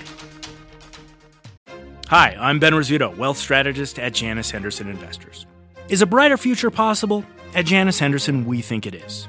Hi, 2.08 2.34
I'm 2.40 2.58
Ben 2.58 2.72
Rizzuto, 2.72 3.14
wealth 3.14 3.36
strategist 3.36 3.98
at 3.98 4.14
Janus 4.14 4.50
Henderson 4.50 4.88
Investors. 4.88 5.44
Is 5.90 6.00
a 6.00 6.06
brighter 6.06 6.38
future 6.38 6.70
possible? 6.70 7.26
At 7.54 7.66
Janus 7.66 7.98
Henderson, 7.98 8.46
we 8.46 8.62
think 8.62 8.86
it 8.86 8.94
is. 8.94 9.28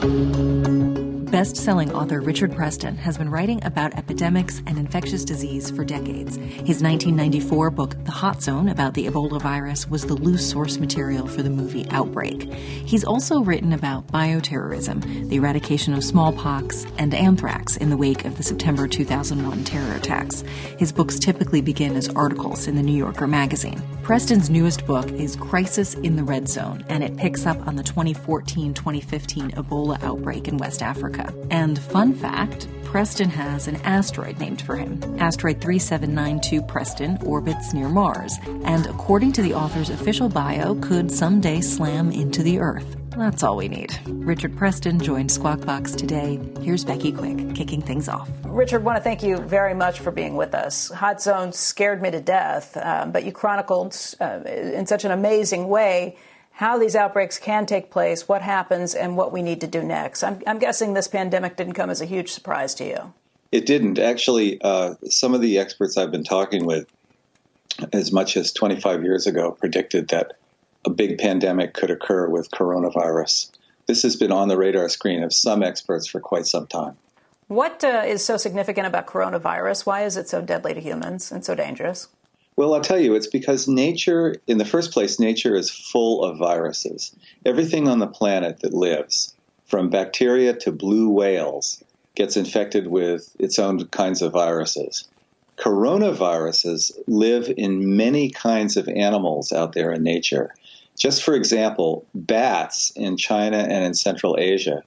Música 0.00 0.87
Best 1.30 1.58
selling 1.58 1.92
author 1.92 2.22
Richard 2.22 2.56
Preston 2.56 2.96
has 2.96 3.18
been 3.18 3.30
writing 3.30 3.62
about 3.62 3.94
epidemics 3.98 4.62
and 4.66 4.78
infectious 4.78 5.26
disease 5.26 5.70
for 5.70 5.84
decades. 5.84 6.36
His 6.36 6.82
1994 6.82 7.70
book, 7.70 8.02
The 8.04 8.12
Hot 8.12 8.42
Zone, 8.42 8.70
about 8.70 8.94
the 8.94 9.04
Ebola 9.04 9.38
virus, 9.38 9.86
was 9.90 10.06
the 10.06 10.14
loose 10.14 10.48
source 10.48 10.78
material 10.78 11.26
for 11.26 11.42
the 11.42 11.50
movie 11.50 11.86
Outbreak. 11.90 12.50
He's 12.50 13.04
also 13.04 13.40
written 13.40 13.74
about 13.74 14.06
bioterrorism, 14.06 15.28
the 15.28 15.36
eradication 15.36 15.92
of 15.92 16.02
smallpox, 16.02 16.86
and 16.96 17.12
anthrax 17.12 17.76
in 17.76 17.90
the 17.90 17.96
wake 17.98 18.24
of 18.24 18.38
the 18.38 18.42
September 18.42 18.88
2001 18.88 19.64
terror 19.64 19.94
attacks. 19.96 20.40
His 20.78 20.92
books 20.92 21.18
typically 21.18 21.60
begin 21.60 21.94
as 21.94 22.08
articles 22.10 22.66
in 22.66 22.74
the 22.74 22.82
New 22.82 22.96
Yorker 22.96 23.26
magazine. 23.26 23.82
Preston's 24.02 24.48
newest 24.48 24.86
book 24.86 25.10
is 25.12 25.36
Crisis 25.36 25.92
in 25.92 26.16
the 26.16 26.24
Red 26.24 26.48
Zone, 26.48 26.82
and 26.88 27.04
it 27.04 27.18
picks 27.18 27.44
up 27.44 27.66
on 27.66 27.76
the 27.76 27.82
2014 27.82 28.72
2015 28.72 29.50
Ebola 29.50 30.02
outbreak 30.02 30.48
in 30.48 30.56
West 30.56 30.82
Africa. 30.82 31.17
And 31.50 31.78
fun 31.78 32.14
fact 32.14 32.68
Preston 32.88 33.28
has 33.28 33.68
an 33.68 33.76
asteroid 33.76 34.38
named 34.38 34.62
for 34.62 34.74
him. 34.74 34.98
Asteroid 35.18 35.60
3792 35.60 36.62
Preston 36.62 37.18
orbits 37.22 37.74
near 37.74 37.86
Mars, 37.86 38.32
and 38.64 38.86
according 38.86 39.32
to 39.32 39.42
the 39.42 39.52
author's 39.52 39.90
official 39.90 40.30
bio, 40.30 40.74
could 40.76 41.12
someday 41.12 41.60
slam 41.60 42.10
into 42.10 42.42
the 42.42 42.58
Earth. 42.58 42.96
That's 43.10 43.42
all 43.42 43.56
we 43.58 43.68
need. 43.68 43.98
Richard 44.06 44.56
Preston 44.56 45.00
joined 45.00 45.30
Squawk 45.30 45.66
Box 45.66 45.92
today. 45.92 46.40
Here's 46.62 46.82
Becky 46.82 47.12
Quick 47.12 47.54
kicking 47.54 47.82
things 47.82 48.08
off. 48.08 48.30
Richard, 48.44 48.82
want 48.84 48.96
to 48.96 49.02
thank 49.02 49.22
you 49.22 49.36
very 49.36 49.74
much 49.74 50.00
for 50.00 50.10
being 50.10 50.36
with 50.36 50.54
us. 50.54 50.88
Hot 50.90 51.20
Zone 51.20 51.52
scared 51.52 52.00
me 52.00 52.10
to 52.10 52.20
death, 52.22 52.74
um, 52.76 53.12
but 53.12 53.24
you 53.24 53.32
chronicled 53.32 53.94
uh, 54.18 54.40
in 54.46 54.86
such 54.86 55.04
an 55.04 55.10
amazing 55.10 55.68
way 55.68 56.16
how 56.58 56.76
these 56.76 56.96
outbreaks 56.96 57.38
can 57.38 57.66
take 57.66 57.88
place, 57.88 58.26
what 58.26 58.42
happens, 58.42 58.92
and 58.92 59.16
what 59.16 59.30
we 59.30 59.42
need 59.42 59.60
to 59.60 59.66
do 59.68 59.80
next. 59.80 60.24
I'm, 60.24 60.42
I'm 60.44 60.58
guessing 60.58 60.92
this 60.92 61.06
pandemic 61.06 61.56
didn't 61.56 61.74
come 61.74 61.88
as 61.88 62.00
a 62.00 62.04
huge 62.04 62.32
surprise 62.32 62.74
to 62.76 62.84
you. 62.84 63.14
It 63.52 63.64
didn't. 63.64 64.00
Actually, 64.00 64.60
uh, 64.60 64.94
some 65.04 65.34
of 65.34 65.40
the 65.40 65.60
experts 65.60 65.96
I've 65.96 66.10
been 66.10 66.24
talking 66.24 66.66
with, 66.66 66.88
as 67.92 68.10
much 68.10 68.36
as 68.36 68.52
25 68.52 69.04
years 69.04 69.28
ago, 69.28 69.52
predicted 69.52 70.08
that 70.08 70.32
a 70.84 70.90
big 70.90 71.18
pandemic 71.18 71.74
could 71.74 71.92
occur 71.92 72.28
with 72.28 72.50
coronavirus. 72.50 73.52
This 73.86 74.02
has 74.02 74.16
been 74.16 74.32
on 74.32 74.48
the 74.48 74.56
radar 74.56 74.88
screen 74.88 75.22
of 75.22 75.32
some 75.32 75.62
experts 75.62 76.08
for 76.08 76.18
quite 76.18 76.46
some 76.46 76.66
time. 76.66 76.96
What 77.46 77.84
uh, 77.84 78.02
is 78.04 78.24
so 78.24 78.36
significant 78.36 78.88
about 78.88 79.06
coronavirus? 79.06 79.86
Why 79.86 80.02
is 80.02 80.16
it 80.16 80.28
so 80.28 80.42
deadly 80.42 80.74
to 80.74 80.80
humans 80.80 81.30
and 81.30 81.44
so 81.44 81.54
dangerous? 81.54 82.08
Well, 82.58 82.74
I'll 82.74 82.80
tell 82.80 82.98
you, 82.98 83.14
it's 83.14 83.28
because 83.28 83.68
nature, 83.68 84.34
in 84.48 84.58
the 84.58 84.64
first 84.64 84.90
place, 84.90 85.20
nature 85.20 85.54
is 85.54 85.70
full 85.70 86.24
of 86.24 86.38
viruses. 86.38 87.14
Everything 87.46 87.86
on 87.86 88.00
the 88.00 88.08
planet 88.08 88.58
that 88.62 88.74
lives, 88.74 89.32
from 89.66 89.90
bacteria 89.90 90.54
to 90.54 90.72
blue 90.72 91.08
whales, 91.08 91.80
gets 92.16 92.36
infected 92.36 92.88
with 92.88 93.30
its 93.38 93.60
own 93.60 93.86
kinds 93.90 94.22
of 94.22 94.32
viruses. 94.32 95.06
Coronaviruses 95.56 96.90
live 97.06 97.48
in 97.56 97.96
many 97.96 98.28
kinds 98.28 98.76
of 98.76 98.88
animals 98.88 99.52
out 99.52 99.74
there 99.74 99.92
in 99.92 100.02
nature. 100.02 100.52
Just 100.98 101.22
for 101.22 101.34
example, 101.34 102.06
bats 102.12 102.90
in 102.96 103.16
China 103.16 103.58
and 103.58 103.84
in 103.84 103.94
Central 103.94 104.36
Asia, 104.36 104.82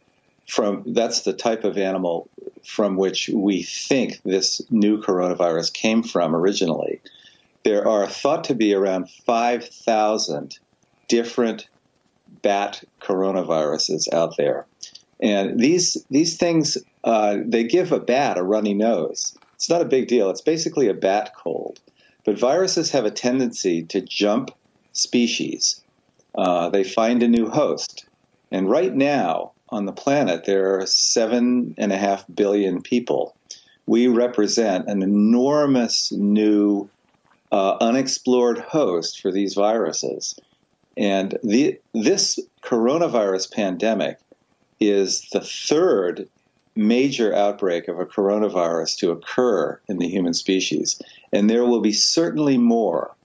from 0.45 0.83
that's 0.87 1.21
the 1.21 1.31
type 1.31 1.63
of 1.63 1.77
animal 1.77 2.27
from 2.65 2.97
which 2.97 3.29
we 3.33 3.63
think 3.63 4.21
this 4.23 4.61
new 4.69 5.01
coronavirus 5.01 5.71
came 5.71 6.03
from 6.03 6.35
originally. 6.35 6.99
There 7.63 7.87
are 7.87 8.07
thought 8.07 8.43
to 8.45 8.55
be 8.55 8.73
around 8.73 9.09
5,000 9.09 10.59
different 11.07 11.67
bat 12.41 12.83
coronaviruses 13.01 14.11
out 14.13 14.37
there. 14.37 14.65
And 15.19 15.59
these 15.59 16.03
these 16.09 16.37
things 16.37 16.77
uh, 17.03 17.37
they 17.45 17.63
give 17.63 17.91
a 17.91 17.99
bat 17.99 18.37
a 18.37 18.43
runny 18.43 18.73
nose. 18.73 19.37
It's 19.55 19.69
not 19.69 19.81
a 19.81 19.85
big 19.85 20.07
deal. 20.07 20.29
It's 20.31 20.41
basically 20.41 20.87
a 20.87 20.95
bat 20.95 21.33
cold. 21.35 21.79
But 22.25 22.39
viruses 22.39 22.89
have 22.91 23.05
a 23.05 23.11
tendency 23.11 23.83
to 23.83 24.01
jump 24.01 24.51
species 24.93 25.81
uh, 26.35 26.69
they 26.69 26.83
find 26.83 27.21
a 27.23 27.27
new 27.27 27.49
host. 27.49 28.05
And 28.51 28.69
right 28.69 28.93
now 28.93 29.51
on 29.69 29.85
the 29.85 29.91
planet, 29.91 30.45
there 30.45 30.79
are 30.79 30.85
seven 30.85 31.75
and 31.77 31.91
a 31.91 31.97
half 31.97 32.25
billion 32.33 32.81
people. 32.81 33.35
We 33.85 34.07
represent 34.07 34.87
an 34.87 35.01
enormous 35.01 36.11
new 36.11 36.89
uh, 37.51 37.77
unexplored 37.81 38.59
host 38.59 39.21
for 39.21 39.31
these 39.31 39.53
viruses. 39.53 40.39
And 40.97 41.37
the, 41.43 41.79
this 41.93 42.39
coronavirus 42.63 43.51
pandemic 43.51 44.19
is 44.79 45.27
the 45.31 45.41
third 45.41 46.27
major 46.75 47.33
outbreak 47.35 47.87
of 47.87 47.99
a 47.99 48.05
coronavirus 48.05 48.97
to 48.97 49.11
occur 49.11 49.79
in 49.87 49.97
the 49.97 50.07
human 50.07 50.33
species. 50.33 51.01
And 51.33 51.49
there 51.49 51.65
will 51.65 51.81
be 51.81 51.93
certainly 51.93 52.57
more. 52.57 53.15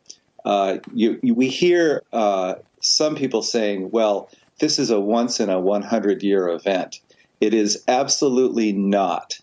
Uh, 0.44 0.78
you, 0.92 1.18
you, 1.22 1.34
we 1.34 1.48
hear 1.48 2.02
uh, 2.12 2.56
some 2.80 3.14
people 3.14 3.42
saying, 3.42 3.90
well, 3.90 4.30
this 4.58 4.78
is 4.78 4.90
a 4.90 5.00
once 5.00 5.40
in 5.40 5.50
a 5.50 5.60
100 5.60 6.22
year 6.22 6.48
event. 6.48 7.00
It 7.40 7.52
is 7.52 7.82
absolutely 7.88 8.72
not. 8.72 9.38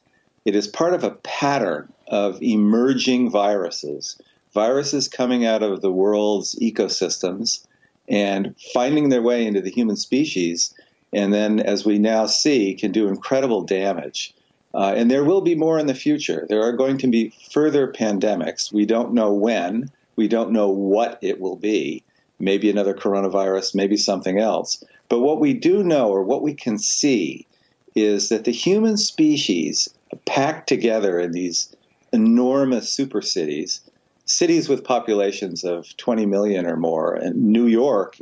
It 0.46 0.56
is 0.56 0.68
part 0.68 0.94
of 0.94 1.04
a 1.04 1.12
pattern 1.12 1.92
of 2.08 2.42
emerging 2.42 3.30
viruses, 3.32 4.20
viruses 4.53 5.07
coming 5.07 5.45
out 5.45 5.63
of 5.63 5.81
the 5.81 5.91
world's 5.91 6.55
ecosystems 6.60 7.65
and 8.07 8.55
finding 8.74 9.10
their 9.10 9.22
way 9.22 9.45
into 9.45 9.62
the 9.62 9.72
human 9.72 9.95
species, 9.95 10.74
and 11.13 11.33
then, 11.33 11.60
as 11.60 11.86
we 11.86 11.98
now 12.00 12.25
see, 12.25 12.74
can 12.74 12.91
do 12.91 13.07
incredible 13.07 13.62
damage. 13.62 14.33
Uh, 14.74 14.93
and 14.95 15.10
there 15.10 15.24
will 15.24 15.41
be 15.41 15.55
more 15.55 15.77
in 15.77 15.88
the 15.88 15.93
future. 15.93 16.45
There 16.50 16.63
are 16.63 16.74
going 16.74 16.98
to 17.00 17.07
be 17.07 17.33
further 17.51 17.91
pandemics. 17.91 18.74
We 18.74 18.86
don't 18.86 19.13
know 19.13 19.31
when, 19.31 19.91
we 20.15 20.27
don't 20.27 20.51
know 20.51 20.69
what 20.69 21.19
it 21.22 21.39
will 21.39 21.55
be 21.55 22.03
maybe 22.43 22.69
another 22.69 22.93
coronavirus, 22.93 23.75
maybe 23.75 23.98
something 23.98 24.39
else. 24.39 24.83
But 25.10 25.19
what 25.19 25.39
we 25.39 25.53
do 25.53 25.83
know, 25.83 26.10
or 26.10 26.24
what 26.24 26.41
we 26.41 26.53
can 26.53 26.77
see, 26.77 27.48
is 27.95 28.29
that 28.29 28.43
the 28.43 28.51
human 28.51 28.98
species 28.98 29.88
packed 30.25 30.67
together 30.67 31.19
in 31.19 31.31
these 31.31 31.74
enormous 32.12 32.91
super 32.91 33.22
cities, 33.22 33.81
cities 34.25 34.70
with 34.70 34.84
populations 34.84 35.63
of 35.63 35.96
20 35.98 36.25
million 36.25 36.65
or 36.65 36.77
more, 36.77 37.13
and 37.13 37.36
New 37.36 37.68
York, 37.68 38.18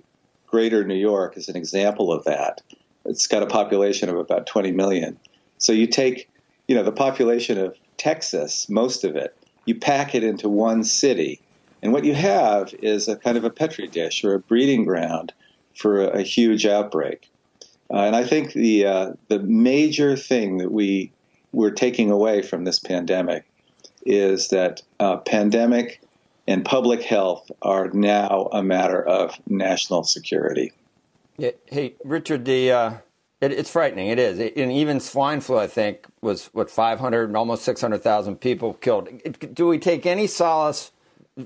greater 0.47 0.83
New 0.83 0.95
York, 0.95 1.37
is 1.37 1.49
an 1.49 1.55
example 1.55 2.11
of 2.11 2.23
that. 2.25 2.61
It's 3.05 3.27
got 3.27 3.43
a 3.43 3.47
population 3.47 4.09
of 4.09 4.17
about 4.17 4.47
20 4.47 4.71
million. 4.71 5.19
So 5.57 5.73
you 5.73 5.87
take, 5.87 6.29
you 6.67 6.75
know, 6.75 6.83
the 6.83 6.91
population 6.91 7.57
of 7.57 7.75
Texas, 7.97 8.69
most 8.69 9.03
of 9.03 9.15
it, 9.15 9.35
you 9.65 9.75
pack 9.75 10.15
it 10.15 10.23
into 10.23 10.49
one 10.49 10.83
city 10.83 11.41
and 11.81 11.93
what 11.93 12.05
you 12.05 12.13
have 12.13 12.73
is 12.81 13.07
a 13.07 13.15
kind 13.15 13.37
of 13.37 13.43
a 13.43 13.49
petri 13.49 13.87
dish 13.87 14.23
or 14.23 14.33
a 14.33 14.39
breeding 14.39 14.85
ground 14.85 15.33
for 15.75 16.01
a, 16.01 16.19
a 16.19 16.21
huge 16.21 16.65
outbreak. 16.65 17.29
Uh, 17.91 18.01
and 18.01 18.15
I 18.15 18.23
think 18.23 18.53
the 18.53 18.85
uh, 18.85 19.13
the 19.27 19.39
major 19.39 20.15
thing 20.15 20.59
that 20.59 20.71
we 20.71 21.11
we're 21.51 21.71
taking 21.71 22.11
away 22.11 22.41
from 22.41 22.63
this 22.63 22.79
pandemic 22.79 23.45
is 24.05 24.49
that 24.49 24.81
uh, 24.99 25.17
pandemic 25.17 26.01
and 26.47 26.65
public 26.65 27.01
health 27.01 27.51
are 27.61 27.89
now 27.89 28.49
a 28.51 28.63
matter 28.63 29.01
of 29.05 29.39
national 29.47 30.03
security. 30.03 30.71
Yeah, 31.37 31.51
hey, 31.65 31.95
Richard, 32.03 32.45
the 32.45 32.71
uh, 32.71 32.93
it, 33.39 33.51
it's 33.51 33.71
frightening. 33.71 34.07
It 34.07 34.19
is, 34.19 34.39
it, 34.39 34.55
and 34.55 34.71
even 34.71 34.99
swine 34.99 35.41
flu, 35.41 35.57
I 35.57 35.67
think, 35.67 36.05
was 36.21 36.47
what 36.47 36.69
500, 36.69 37.35
almost 37.35 37.63
600,000 37.63 38.35
people 38.37 38.73
killed. 38.75 39.09
Do 39.53 39.67
we 39.67 39.79
take 39.79 40.05
any 40.05 40.27
solace? 40.27 40.91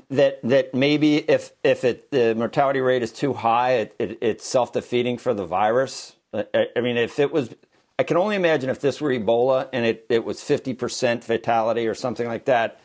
that 0.10 0.40
that 0.44 0.74
maybe 0.74 1.18
if 1.18 1.52
if 1.64 1.84
it, 1.84 2.10
the 2.12 2.34
mortality 2.36 2.80
rate 2.82 3.04
is 3.04 3.12
too 3.12 3.34
high, 3.34 3.74
it, 3.74 3.96
it, 4.00 4.18
it's 4.22 4.46
self 4.46 4.74
defeating 4.74 5.18
for 5.18 5.34
the 5.34 5.46
virus. 5.46 6.16
I, 6.34 6.68
I, 6.76 6.82
mean, 6.82 6.98
if 6.98 7.20
it 7.20 7.32
was, 7.32 7.50
I 7.98 8.04
can 8.04 8.18
only 8.18 8.36
imagine 8.36 8.70
if 8.70 8.82
this 8.82 9.00
were 9.00 9.12
Ebola 9.12 9.70
and 9.72 9.86
it, 9.86 10.06
it 10.10 10.26
was 10.26 10.42
fifty 10.42 10.74
percent 10.74 11.24
fatality 11.24 11.88
or 11.88 11.94
something 11.94 12.28
like 12.28 12.46
that. 12.46 12.80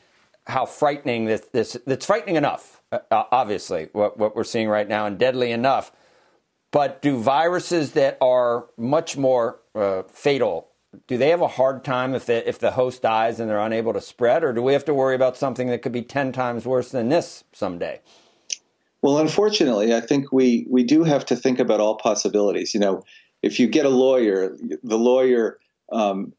How 0.46 0.66
frightening 0.66 1.26
this 1.26 1.42
this 1.52 1.76
it's 1.86 2.06
frightening 2.06 2.36
enough, 2.36 2.82
uh, 2.92 2.98
obviously 3.10 3.88
what 3.92 4.18
what 4.18 4.36
we're 4.36 4.44
seeing 4.44 4.68
right 4.68 4.88
now 4.88 5.06
and 5.06 5.18
deadly 5.18 5.50
enough. 5.50 5.92
But 6.72 7.02
do 7.02 7.18
viruses 7.18 7.92
that 7.92 8.16
are 8.20 8.66
much 8.76 9.16
more 9.16 9.60
uh, 9.74 10.04
fatal 10.04 10.70
do 11.06 11.16
they 11.16 11.28
have 11.28 11.40
a 11.40 11.48
hard 11.48 11.84
time 11.84 12.14
if 12.14 12.26
they, 12.26 12.38
if 12.38 12.58
the 12.58 12.72
host 12.72 13.02
dies 13.02 13.38
and 13.38 13.48
they're 13.48 13.60
unable 13.60 13.92
to 13.92 14.00
spread, 14.00 14.42
or 14.42 14.52
do 14.52 14.62
we 14.62 14.72
have 14.72 14.84
to 14.86 14.94
worry 14.94 15.14
about 15.14 15.36
something 15.36 15.68
that 15.68 15.82
could 15.82 15.92
be 15.92 16.02
ten 16.02 16.32
times 16.32 16.66
worse 16.66 16.90
than 16.90 17.08
this 17.08 17.44
someday? 17.52 18.00
Well, 19.02 19.18
unfortunately, 19.18 19.94
I 19.94 20.00
think 20.00 20.32
we 20.32 20.66
we 20.68 20.82
do 20.82 21.04
have 21.04 21.24
to 21.26 21.36
think 21.36 21.58
about 21.58 21.80
all 21.80 21.96
possibilities. 21.96 22.74
You 22.74 22.80
know, 22.80 23.04
if 23.42 23.58
you 23.58 23.66
get 23.66 23.86
a 23.86 23.90
lawyer, 23.90 24.56
the 24.82 24.98
lawyer 24.98 25.58
um, 25.92 26.32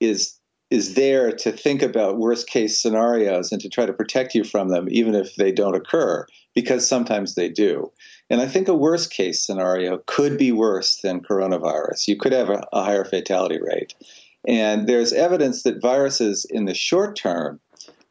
is 0.00 0.36
is 0.70 0.94
there 0.94 1.32
to 1.32 1.50
think 1.50 1.82
about 1.82 2.18
worst 2.18 2.48
case 2.48 2.80
scenarios 2.80 3.50
and 3.50 3.60
to 3.60 3.68
try 3.68 3.86
to 3.86 3.92
protect 3.92 4.36
you 4.36 4.44
from 4.44 4.68
them, 4.68 4.86
even 4.88 5.16
if 5.16 5.34
they 5.34 5.50
don't 5.50 5.74
occur, 5.74 6.24
because 6.54 6.86
sometimes 6.86 7.34
they 7.34 7.48
do. 7.48 7.90
And 8.30 8.40
I 8.40 8.46
think 8.46 8.68
a 8.68 8.74
worst 8.74 9.12
case 9.12 9.44
scenario 9.44 9.98
could 10.06 10.38
be 10.38 10.52
worse 10.52 11.00
than 11.02 11.22
coronavirus. 11.22 12.06
You 12.06 12.16
could 12.16 12.32
have 12.32 12.50
a, 12.50 12.64
a 12.72 12.84
higher 12.84 13.04
fatality 13.04 13.60
rate. 13.60 13.94
And 14.46 14.88
there's 14.88 15.12
evidence 15.12 15.64
that 15.64 15.82
viruses 15.82 16.46
in 16.48 16.66
the 16.66 16.74
short 16.74 17.16
term 17.16 17.60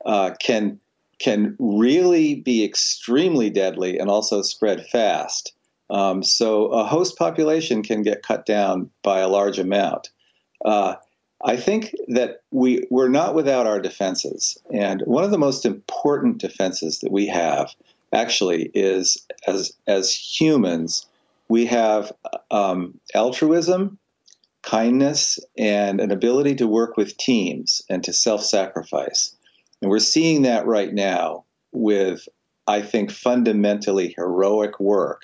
uh, 0.05 0.31
can 0.39 0.79
can 1.19 1.55
really 1.60 2.36
be 2.36 2.63
extremely 2.63 3.50
deadly 3.50 4.00
and 4.00 4.10
also 4.10 4.41
spread 4.41 4.86
fast. 4.88 5.53
Um, 5.89 6.24
so 6.24 6.67
a 6.67 6.86
host 6.86 7.17
population 7.17 7.84
can 7.84 8.03
get 8.03 8.24
cut 8.24 8.46
down 8.46 8.89
by 9.03 9.19
a 9.19 9.27
large 9.27 9.60
amount. 9.60 10.10
Uh, 10.63 10.96
I 11.43 11.55
think 11.55 11.96
that 12.10 12.41
we 12.51 12.86
we're 12.89 13.08
not 13.10 13.34
without 13.34 13.65
our 13.65 13.79
defenses, 13.79 14.58
and 14.74 15.01
one 15.01 15.24
of 15.24 15.31
the 15.31 15.38
most 15.38 15.65
important 15.65 16.38
defenses 16.38 17.00
that 17.00 17.12
we 17.12 17.27
have 17.27 17.74
actually 18.13 18.69
is 18.74 19.25
as 19.48 19.72
as 19.88 20.13
humans 20.13 21.08
we 21.50 21.65
have 21.65 22.13
um, 22.51 23.00
altruism, 23.15 23.98
kindness, 24.62 25.39
and 25.58 26.00
an 26.00 26.12
ability 26.12 26.55
to 26.55 26.67
work 26.67 26.96
with 26.96 27.17
teams 27.17 27.81
and 27.89 28.03
to 28.03 28.13
self-sacrifice. 28.13 29.36
And 29.81 29.89
we're 29.89 30.00
seeing 30.00 30.43
that 30.43 30.67
right 30.67 30.93
now 30.93 31.46
with, 31.72 32.29
I 32.67 32.81
think, 32.84 33.12
fundamentally 33.12 34.13
heroic 34.15 34.79
work 34.79 35.24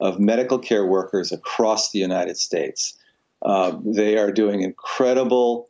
of 0.00 0.18
medical 0.18 0.58
care 0.58 0.84
workers 0.84 1.32
across 1.32 1.92
the 1.92 1.98
United 1.98 2.36
States. 2.36 2.98
Uh, 3.42 3.76
they 3.84 4.16
are 4.16 4.32
doing 4.32 4.62
incredible 4.62 5.68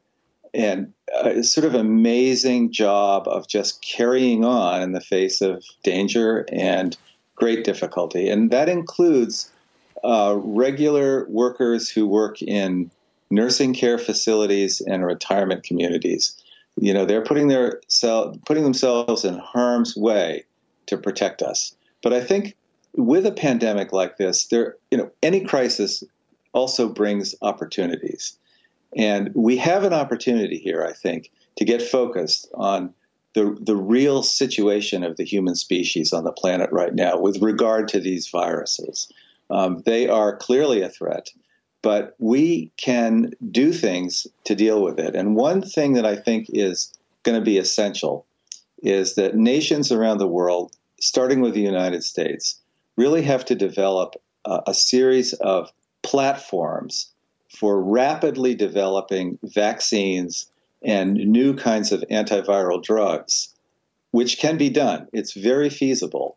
and 0.54 0.92
uh, 1.22 1.42
sort 1.42 1.66
of 1.66 1.74
amazing 1.74 2.72
job 2.72 3.26
of 3.26 3.48
just 3.48 3.82
carrying 3.82 4.44
on 4.44 4.80
in 4.80 4.92
the 4.92 5.00
face 5.00 5.40
of 5.40 5.64
danger 5.82 6.46
and 6.52 6.96
great 7.34 7.64
difficulty. 7.64 8.28
And 8.30 8.50
that 8.52 8.68
includes 8.68 9.50
uh, 10.04 10.36
regular 10.38 11.26
workers 11.28 11.90
who 11.90 12.06
work 12.06 12.40
in 12.40 12.90
nursing 13.30 13.74
care 13.74 13.98
facilities 13.98 14.80
and 14.82 15.04
retirement 15.04 15.64
communities. 15.64 16.40
You 16.76 16.94
know, 16.94 17.04
they're 17.04 17.24
putting 17.24 17.48
their 17.48 17.80
putting 18.46 18.64
themselves 18.64 19.24
in 19.24 19.38
harm's 19.38 19.96
way 19.96 20.44
to 20.86 20.96
protect 20.96 21.42
us. 21.42 21.74
But 22.02 22.12
I 22.12 22.20
think 22.20 22.56
with 22.94 23.26
a 23.26 23.32
pandemic 23.32 23.92
like 23.92 24.16
this, 24.16 24.46
there, 24.46 24.76
you 24.90 24.98
know, 24.98 25.10
any 25.22 25.40
crisis 25.40 26.04
also 26.52 26.88
brings 26.88 27.34
opportunities, 27.42 28.38
and 28.96 29.30
we 29.34 29.56
have 29.56 29.84
an 29.84 29.92
opportunity 29.92 30.58
here, 30.58 30.84
I 30.84 30.92
think, 30.92 31.30
to 31.56 31.64
get 31.64 31.82
focused 31.82 32.48
on 32.54 32.94
the 33.34 33.56
the 33.60 33.76
real 33.76 34.22
situation 34.22 35.02
of 35.02 35.16
the 35.16 35.24
human 35.24 35.56
species 35.56 36.12
on 36.12 36.24
the 36.24 36.32
planet 36.32 36.70
right 36.70 36.94
now 36.94 37.18
with 37.18 37.42
regard 37.42 37.88
to 37.88 38.00
these 38.00 38.28
viruses. 38.28 39.12
Um, 39.50 39.82
they 39.84 40.08
are 40.08 40.36
clearly 40.36 40.80
a 40.80 40.88
threat 40.88 41.30
but 41.84 42.14
we 42.18 42.72
can 42.78 43.30
do 43.50 43.70
things 43.70 44.26
to 44.44 44.54
deal 44.54 44.82
with 44.82 44.98
it. 44.98 45.14
And 45.14 45.36
one 45.36 45.60
thing 45.60 45.92
that 45.92 46.06
I 46.06 46.16
think 46.16 46.46
is 46.48 46.90
going 47.24 47.38
to 47.38 47.44
be 47.44 47.58
essential 47.58 48.24
is 48.82 49.16
that 49.16 49.36
nations 49.36 49.92
around 49.92 50.16
the 50.16 50.26
world, 50.26 50.72
starting 50.98 51.42
with 51.42 51.52
the 51.52 51.60
United 51.60 52.02
States, 52.02 52.58
really 52.96 53.22
have 53.22 53.44
to 53.46 53.54
develop 53.54 54.14
a, 54.44 54.62
a 54.68 54.74
series 54.74 55.32
of 55.34 55.72
platforms 56.02 57.10
for 57.48 57.82
rapidly 57.82 58.54
developing 58.54 59.38
vaccines 59.42 60.50
and 60.82 61.14
new 61.14 61.54
kinds 61.54 61.92
of 61.92 62.04
antiviral 62.10 62.82
drugs, 62.82 63.54
which 64.10 64.38
can 64.38 64.58
be 64.58 64.68
done. 64.68 65.08
It's 65.12 65.32
very 65.32 65.70
feasible. 65.70 66.36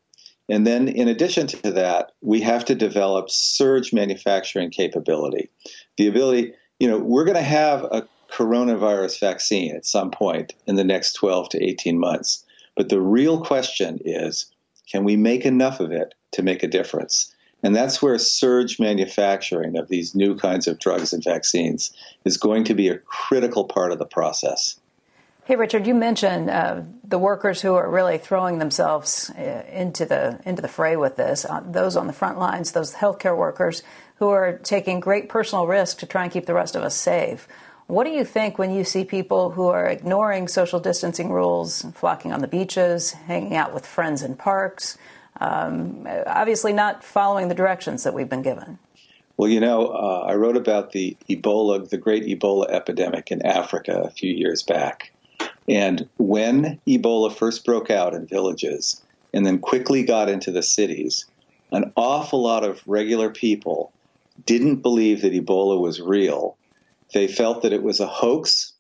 And 0.50 0.66
then, 0.66 0.88
in 0.88 1.10
addition 1.10 1.48
to 1.48 1.72
that, 1.72 2.14
we 2.22 2.40
have 2.42 2.64
to 2.66 2.76
develop 2.76 3.30
surge 3.30 3.92
manufacturing 3.92 4.70
capability. 4.70 5.50
The 5.98 6.08
ability, 6.08 6.54
you 6.80 6.88
know, 6.88 6.98
we're 6.98 7.26
going 7.26 7.36
to 7.36 7.42
have 7.42 7.84
a 7.84 8.08
coronavirus 8.32 9.20
vaccine 9.20 9.76
at 9.76 9.86
some 9.86 10.12
point 10.12 10.54
in 10.66 10.76
the 10.76 10.84
next 10.84 11.14
12 11.14 11.50
to 11.50 11.64
18 11.64 12.00
months. 12.00 12.46
But 12.76 12.90
the 12.90 13.02
real 13.02 13.44
question 13.44 14.00
is 14.06 14.46
can 14.90 15.04
we 15.04 15.18
make 15.18 15.46
enough 15.46 15.82
of 15.82 15.92
it 15.92 16.14
to 16.38 16.44
make 16.44 16.64
a 16.64 16.68
difference? 16.68 17.36
And 17.64 17.76
that's 17.76 18.02
where 18.02 18.18
surge 18.18 18.80
manufacturing 18.80 19.78
of 19.78 19.88
these 19.88 20.16
new 20.16 20.36
kinds 20.36 20.68
of 20.68 20.80
drugs 20.80 21.12
and 21.14 21.24
vaccines 21.24 21.92
is 22.24 22.38
going 22.38 22.64
to 22.66 22.74
be 22.74 22.88
a 22.88 22.98
critical 22.98 23.66
part 23.66 23.92
of 23.92 24.00
the 24.00 24.06
process. 24.06 24.80
Hey, 25.46 25.56
Richard, 25.56 25.88
you 25.88 25.96
mentioned 25.96 26.50
uh, 26.50 26.82
the 27.06 27.18
workers 27.18 27.62
who 27.62 27.74
are 27.74 27.90
really 27.90 28.18
throwing 28.18 28.60
themselves 28.60 29.30
uh, 29.30 29.64
into 29.72 30.06
the 30.06 30.42
into 30.46 30.62
the 30.62 30.68
fray 30.68 30.98
with 30.98 31.16
this. 31.16 31.46
Uh, 31.46 31.64
those 31.66 31.96
on 31.96 32.08
the 32.08 32.14
front 32.14 32.38
lines, 32.38 32.74
those 32.74 32.96
healthcare 32.96 33.36
workers 33.36 33.82
who 34.18 34.28
are 34.28 34.58
taking 34.58 35.00
great 35.00 35.30
personal 35.30 35.66
risk 35.66 36.00
to 36.00 36.06
try 36.06 36.24
and 36.24 36.32
keep 36.34 36.48
the 36.48 36.54
rest 36.54 36.76
of 36.76 36.84
us 36.84 36.96
safe. 36.96 37.48
What 37.88 38.04
do 38.04 38.10
you 38.10 38.26
think 38.26 38.58
when 38.58 38.72
you 38.72 38.84
see 38.84 39.06
people 39.06 39.52
who 39.52 39.68
are 39.68 39.88
ignoring 39.88 40.50
social 40.50 40.82
distancing 40.82 41.32
rules, 41.32 41.84
flocking 41.94 42.34
on 42.34 42.42
the 42.42 42.48
beaches, 42.48 43.12
hanging 43.12 43.56
out 43.56 43.74
with 43.74 43.86
friends 43.86 44.22
in 44.22 44.36
parks, 44.36 44.98
um, 45.40 46.08
obviously 46.26 46.74
not 46.74 47.04
following 47.04 47.48
the 47.48 47.56
directions 47.56 48.04
that 48.04 48.14
we've 48.14 48.30
been 48.30 48.42
given? 48.42 48.80
Well, 49.38 49.50
you 49.50 49.60
know, 49.60 49.88
uh, 49.88 50.26
I 50.28 50.34
wrote 50.34 50.58
about 50.58 50.92
the 50.92 51.16
Ebola, 51.30 51.88
the 51.88 51.98
great 51.98 52.24
Ebola 52.24 52.70
epidemic 52.70 53.32
in 53.32 53.46
Africa 53.46 54.02
a 54.04 54.10
few 54.10 54.34
years 54.34 54.64
back. 54.64 55.12
And 55.70 56.10
when 56.18 56.80
Ebola 56.88 57.32
first 57.32 57.64
broke 57.64 57.92
out 57.92 58.16
in 58.16 58.26
villages 58.26 59.04
and 59.34 59.46
then 59.46 59.60
quickly 59.60 60.04
got 60.04 60.30
into 60.30 60.52
the 60.52 60.64
cities, 60.64 61.26
an 61.72 61.92
awful 61.96 62.42
lot 62.42 62.64
of 62.64 62.82
regular 62.88 63.30
people 63.30 63.92
didn't 64.46 64.78
believe 64.78 65.22
that 65.22 65.34
Ebola 65.34 65.80
was 65.80 66.02
real. 66.02 66.58
They 67.14 67.28
felt 67.28 67.62
that 67.62 67.74
it 67.74 67.84
was 67.84 68.00
a 68.00 68.08
hoax 68.08 68.74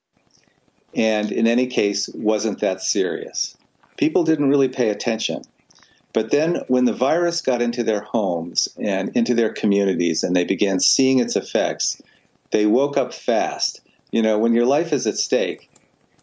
and, 0.96 1.32
in 1.32 1.46
any 1.46 1.67
case, 1.67 2.10
wasn't 2.13 2.62
that 2.62 2.82
serious. 2.82 3.56
People 3.98 4.24
didn't 4.24 4.50
really 4.50 4.70
pay 4.70 4.89
attention. 4.89 5.43
But 6.13 6.32
then, 6.32 6.63
when 6.67 6.86
the 6.86 6.93
virus 6.93 7.41
got 7.41 7.62
into 7.62 7.84
their 7.84 8.02
homes 8.02 8.67
and 8.82 9.15
into 9.15 9.34
their 9.34 9.54
communities 9.54 10.24
and 10.24 10.36
they 10.36 10.46
began 10.46 10.80
seeing 10.80 11.20
its 11.20 11.36
effects, 11.36 12.02
they 12.52 12.65
woke 12.65 12.98
up 12.98 13.13
fast. 13.13 13.82
You 14.12 14.22
know, 14.22 14.39
when 14.39 14.54
your 14.54 14.65
life 14.65 14.93
is 14.93 15.06
at 15.06 15.17
stake, 15.17 15.70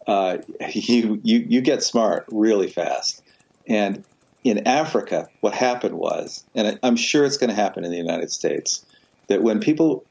uh, 0.07 0.39
you, 0.71 1.19
you, 1.23 1.45
you 1.47 1.61
get 1.61 1.83
smart 1.83 2.25
really 2.31 2.67
fast. 2.67 3.21
And 3.67 4.03
in 4.43 4.67
Africa, 4.67 5.27
what 5.41 5.53
happened 5.53 5.95
was, 5.95 6.43
and 6.53 6.79
I'm 6.83 6.95
sure 6.95 7.25
it's 7.25 7.37
going 7.37 7.49
to 7.49 7.55
happen 7.55 7.83
in 7.83 7.91
the 7.91 7.97
United 7.97 8.31
States, 8.31 8.85
that 9.27 9.41
when 9.41 9.59
people 9.59 10.03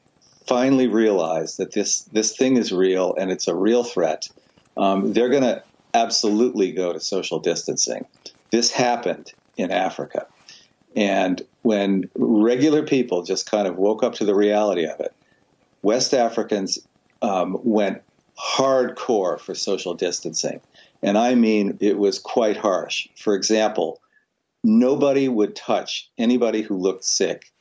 finally 0.45 0.87
realize 0.87 1.57
that 1.57 1.71
this, 1.71 2.01
this 2.11 2.35
thing 2.35 2.57
is 2.57 2.71
real 2.71 3.15
and 3.17 3.31
it's 3.31 3.47
a 3.47 3.55
real 3.55 3.83
threat, 3.83 4.29
um, 4.77 5.13
they're 5.13 5.29
going 5.29 5.43
to 5.43 5.63
absolutely 5.93 6.71
go 6.71 6.91
to 6.91 6.99
social 6.99 7.39
distancing. 7.39 8.05
This 8.51 8.71
happened 8.71 9.33
in 9.57 9.71
Africa. 9.71 10.27
And 10.95 11.41
when 11.63 12.09
regular 12.15 12.83
people 12.83 13.23
just 13.23 13.49
kind 13.49 13.67
of 13.67 13.77
woke 13.77 14.03
up 14.03 14.13
to 14.15 14.25
the 14.25 14.35
reality 14.35 14.85
of 14.85 14.99
it, 14.99 15.13
West 15.81 16.13
Africans 16.13 16.79
um, 17.21 17.57
went 17.63 18.01
hardcore 18.39 19.39
for 19.39 19.55
social 19.55 19.93
distancing. 19.93 20.61
And 21.03 21.17
I 21.17 21.35
mean, 21.35 21.77
it 21.81 21.97
was 21.97 22.19
quite 22.19 22.57
harsh. 22.57 23.07
For 23.15 23.35
example, 23.35 24.01
nobody 24.63 25.27
would 25.27 25.55
touch 25.55 26.09
anybody 26.17 26.61
who 26.61 26.77
looked 26.77 27.03
sick 27.03 27.51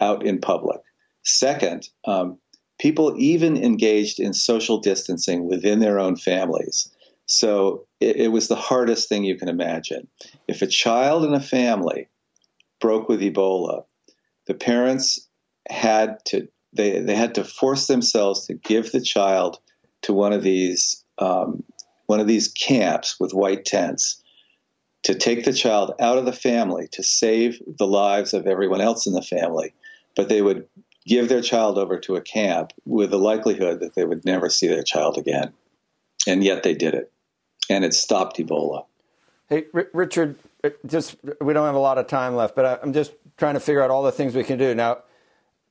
out 0.00 0.24
in 0.24 0.40
public. 0.40 0.80
Second, 1.22 1.88
um, 2.04 2.38
people 2.78 3.14
even 3.18 3.56
engaged 3.56 4.20
in 4.20 4.32
social 4.32 4.78
distancing 4.78 5.48
within 5.48 5.80
their 5.80 5.98
own 5.98 6.16
families. 6.16 6.90
So 7.30 7.86
it, 8.00 8.16
it 8.16 8.28
was 8.32 8.48
the 8.48 8.56
hardest 8.56 9.08
thing 9.08 9.22
you 9.22 9.36
can 9.36 9.48
imagine. 9.48 10.08
If 10.48 10.62
a 10.62 10.66
child 10.66 11.24
in 11.24 11.32
a 11.32 11.40
family 11.40 12.08
broke 12.80 13.08
with 13.08 13.20
Ebola, 13.20 13.84
the 14.46 14.54
parents 14.54 15.28
had 15.68 16.18
to 16.26 16.48
they, 16.72 17.00
they 17.00 17.14
had 17.14 17.36
to 17.36 17.44
force 17.44 17.86
themselves 17.86 18.46
to 18.46 18.54
give 18.54 18.90
the 18.90 19.00
child 19.00 19.58
to 20.02 20.12
one 20.12 20.32
of 20.32 20.42
these 20.42 21.04
um, 21.18 21.62
one 22.06 22.18
of 22.18 22.26
these 22.26 22.48
camps 22.48 23.20
with 23.20 23.32
white 23.32 23.64
tents 23.64 24.20
to 25.04 25.14
take 25.14 25.44
the 25.44 25.52
child 25.52 25.94
out 26.00 26.18
of 26.18 26.24
the 26.24 26.32
family 26.32 26.88
to 26.92 27.02
save 27.04 27.62
the 27.78 27.86
lives 27.86 28.34
of 28.34 28.48
everyone 28.48 28.80
else 28.80 29.06
in 29.06 29.12
the 29.12 29.22
family, 29.22 29.72
but 30.16 30.28
they 30.28 30.42
would 30.42 30.66
give 31.06 31.28
their 31.28 31.42
child 31.42 31.78
over 31.78 31.96
to 32.00 32.16
a 32.16 32.20
camp 32.20 32.72
with 32.84 33.10
the 33.10 33.18
likelihood 33.18 33.78
that 33.80 33.94
they 33.94 34.04
would 34.04 34.24
never 34.24 34.50
see 34.50 34.66
their 34.66 34.82
child 34.82 35.16
again. 35.16 35.52
And 36.26 36.42
yet 36.42 36.64
they 36.64 36.74
did 36.74 36.94
it. 36.94 37.12
And 37.70 37.86
it 37.86 37.94
stopped 37.94 38.38
Ebola. 38.38 38.86
Hey, 39.48 39.66
R- 39.74 39.88
Richard, 39.94 40.36
uh, 40.64 40.70
just 40.86 41.16
we 41.40 41.54
don't 41.54 41.66
have 41.66 41.76
a 41.76 41.80
lot 41.80 41.98
of 41.98 42.08
time 42.08 42.36
left, 42.36 42.56
but 42.56 42.80
I'm 42.84 42.92
just 42.92 43.12
trying 43.38 43.54
to 43.54 43.60
figure 43.60 43.82
out 43.82 43.90
all 43.90 44.02
the 44.02 44.12
things 44.12 44.34
we 44.34 44.44
can 44.44 44.58
do. 44.58 44.74
Now, 44.74 44.98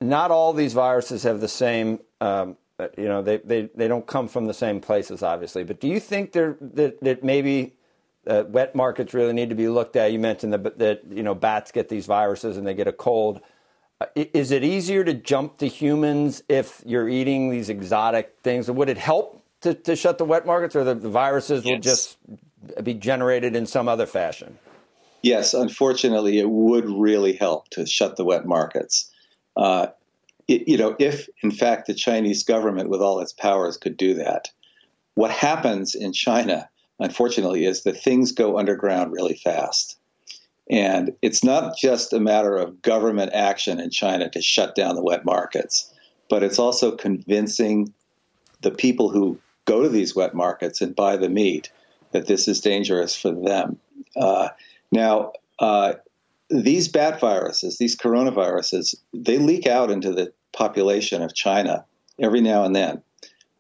not 0.02 0.32
all 0.32 0.54
these 0.54 0.74
viruses 0.74 1.24
have 1.24 1.42
the 1.42 1.50
same 1.50 2.00
um, 2.22 2.58
you 2.98 3.06
know, 3.06 3.22
they, 3.22 3.38
they, 3.38 3.70
they 3.76 3.88
don't 3.88 4.08
come 4.08 4.28
from 4.28 4.48
the 4.48 4.56
same 4.56 4.82
places, 4.82 5.24
obviously. 5.24 5.64
But 5.66 5.82
do 5.82 5.88
you 5.88 6.00
think 6.00 6.32
there 6.32 6.58
that, 6.62 7.02
that 7.02 7.24
maybe 7.24 7.76
Uh, 8.28 8.44
wet 8.50 8.76
markets 8.76 9.14
really 9.14 9.34
need 9.34 9.50
to 9.50 9.56
be 9.56 9.68
looked 9.70 9.96
at. 9.96 10.12
You 10.12 10.20
mentioned 10.20 10.54
that, 10.54 10.78
that 10.78 11.02
you 11.10 11.24
know 11.24 11.34
bats 11.36 11.72
get 11.72 11.90
these 11.90 12.06
viruses 12.06 12.58
and 12.58 12.68
they 12.68 12.76
get 12.76 12.88
a 12.88 12.94
cold. 12.94 13.42
Uh, 14.02 14.06
is 14.16 14.52
it 14.52 14.64
easier 14.64 15.04
to 15.04 15.14
jump 15.14 15.58
to 15.58 15.68
humans 15.68 16.44
if 16.50 16.84
you're 16.86 17.10
eating 17.10 17.50
these 17.50 17.70
exotic 17.70 18.38
things? 18.44 18.70
Would 18.70 18.90
it 18.90 18.98
help 19.00 19.39
to, 19.62 19.74
to 19.74 19.96
shut 19.96 20.18
the 20.18 20.26
wet 20.26 20.46
markets, 20.46 20.76
or 20.76 20.84
the, 20.84 20.96
the 20.96 21.10
viruses 21.10 21.66
yes. 21.66 21.72
will 21.72 21.82
just 21.82 22.18
be 22.84 22.94
generated 22.94 23.56
in 23.56 23.66
some 23.66 23.88
other 23.88 24.06
fashion? 24.06 24.58
Yes, 25.22 25.54
unfortunately, 25.54 26.40
it 26.40 26.50
would 26.50 26.90
really 26.90 27.34
help 27.34 27.70
to 27.70 27.86
shut 27.86 28.16
the 28.16 28.24
wet 28.24 28.46
markets. 28.46 29.12
Uh, 29.58 29.88
it, 30.48 30.68
you 30.68 30.78
know, 30.78 30.96
if 30.98 31.28
in 31.44 31.52
fact 31.52 31.88
the 31.88 31.94
Chinese 31.94 32.44
government, 32.44 32.90
with 32.90 33.02
all 33.02 33.20
its 33.20 33.34
powers, 33.34 33.78
could 33.78 33.98
do 33.98 34.14
that, 34.16 34.50
what 35.16 35.32
happens 35.32 35.96
in 35.96 36.14
China, 36.14 36.70
unfortunately, 37.00 37.66
is 37.66 37.84
that 37.84 38.02
things 38.02 38.32
go 38.32 38.58
underground 38.58 39.12
really 39.12 39.36
fast. 39.36 39.98
And 40.70 41.14
it's 41.22 41.44
not 41.44 41.76
just 41.78 42.14
a 42.14 42.20
matter 42.20 42.56
of 42.56 42.82
government 42.82 43.34
action 43.34 43.80
in 43.80 43.90
China 43.90 44.30
to 44.30 44.42
shut 44.42 44.76
down 44.76 44.96
the 44.96 45.04
wet 45.04 45.26
markets, 45.26 45.92
but 46.30 46.44
it's 46.44 46.60
also 46.60 46.96
convincing 46.96 47.94
the 48.62 48.72
people 48.72 49.10
who 49.10 49.40
go 49.70 49.84
to 49.84 49.90
these 49.90 50.16
wet 50.16 50.34
markets 50.34 50.82
and 50.82 50.96
buy 50.96 51.16
the 51.16 51.30
meat 51.30 51.72
that 52.12 52.26
this 52.26 52.48
is 52.48 52.60
dangerous 52.60 53.16
for 53.16 53.32
them. 53.32 53.78
Uh, 54.16 54.50
now, 54.92 55.32
uh, 55.60 55.94
these 56.50 56.88
bat 56.88 57.20
viruses, 57.20 57.78
these 57.78 57.96
coronaviruses, 57.96 58.96
they 59.14 59.38
leak 59.38 59.68
out 59.68 59.92
into 59.92 60.12
the 60.12 60.34
population 60.54 61.22
of 61.22 61.36
China 61.36 61.86
every 62.20 62.42
now 62.42 62.64
and 62.64 62.76
then. 62.76 63.04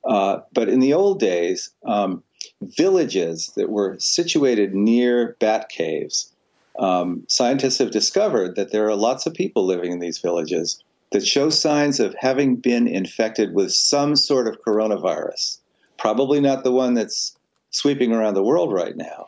Uh, 0.04 0.40
but 0.52 0.68
in 0.68 0.80
the 0.80 0.94
old 0.94 1.20
days, 1.20 1.70
um, 1.86 2.24
villages 2.62 3.52
that 3.56 3.70
were 3.70 3.96
situated 4.00 4.74
near 4.74 5.36
bat 5.40 5.70
caves, 5.70 6.34
um, 6.80 7.24
scientists 7.28 7.78
have 7.78 7.92
discovered 7.92 8.56
that 8.56 8.72
there 8.72 8.88
are 8.88 8.96
lots 8.96 9.28
of 9.28 9.34
people 9.36 9.66
living 9.66 9.92
in 9.92 10.00
these 10.00 10.18
villages 10.18 10.84
that 11.12 11.26
show 11.26 11.50
signs 11.50 12.00
of 12.00 12.16
having 12.18 12.56
been 12.56 12.88
infected 12.88 13.54
with 13.54 13.72
some 13.72 14.16
sort 14.16 14.48
of 14.48 14.62
coronavirus. 14.66 15.60
Probably 16.00 16.40
not 16.40 16.64
the 16.64 16.72
one 16.72 16.96
that's 16.96 17.36
sweeping 17.72 18.14
around 18.14 18.34
the 18.34 18.44
world 18.44 18.74
right 18.74 18.96
now, 18.96 19.28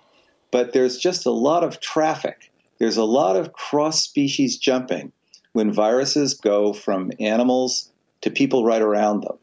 but 0.50 0.74
there's 0.74 0.98
just 0.98 1.26
a 1.26 1.32
lot 1.32 1.64
of 1.64 1.80
traffic. 1.80 2.52
There's 2.80 2.98
a 2.98 3.04
lot 3.04 3.36
of 3.36 3.54
cross 3.54 4.02
species 4.02 4.58
jumping 4.58 5.12
when 5.52 5.72
viruses 5.72 6.34
go 6.34 6.74
from 6.74 7.12
animals 7.20 7.92
to 8.22 8.32
people 8.32 8.66
right 8.66 8.82
around 8.82 9.24
them. 9.24 9.38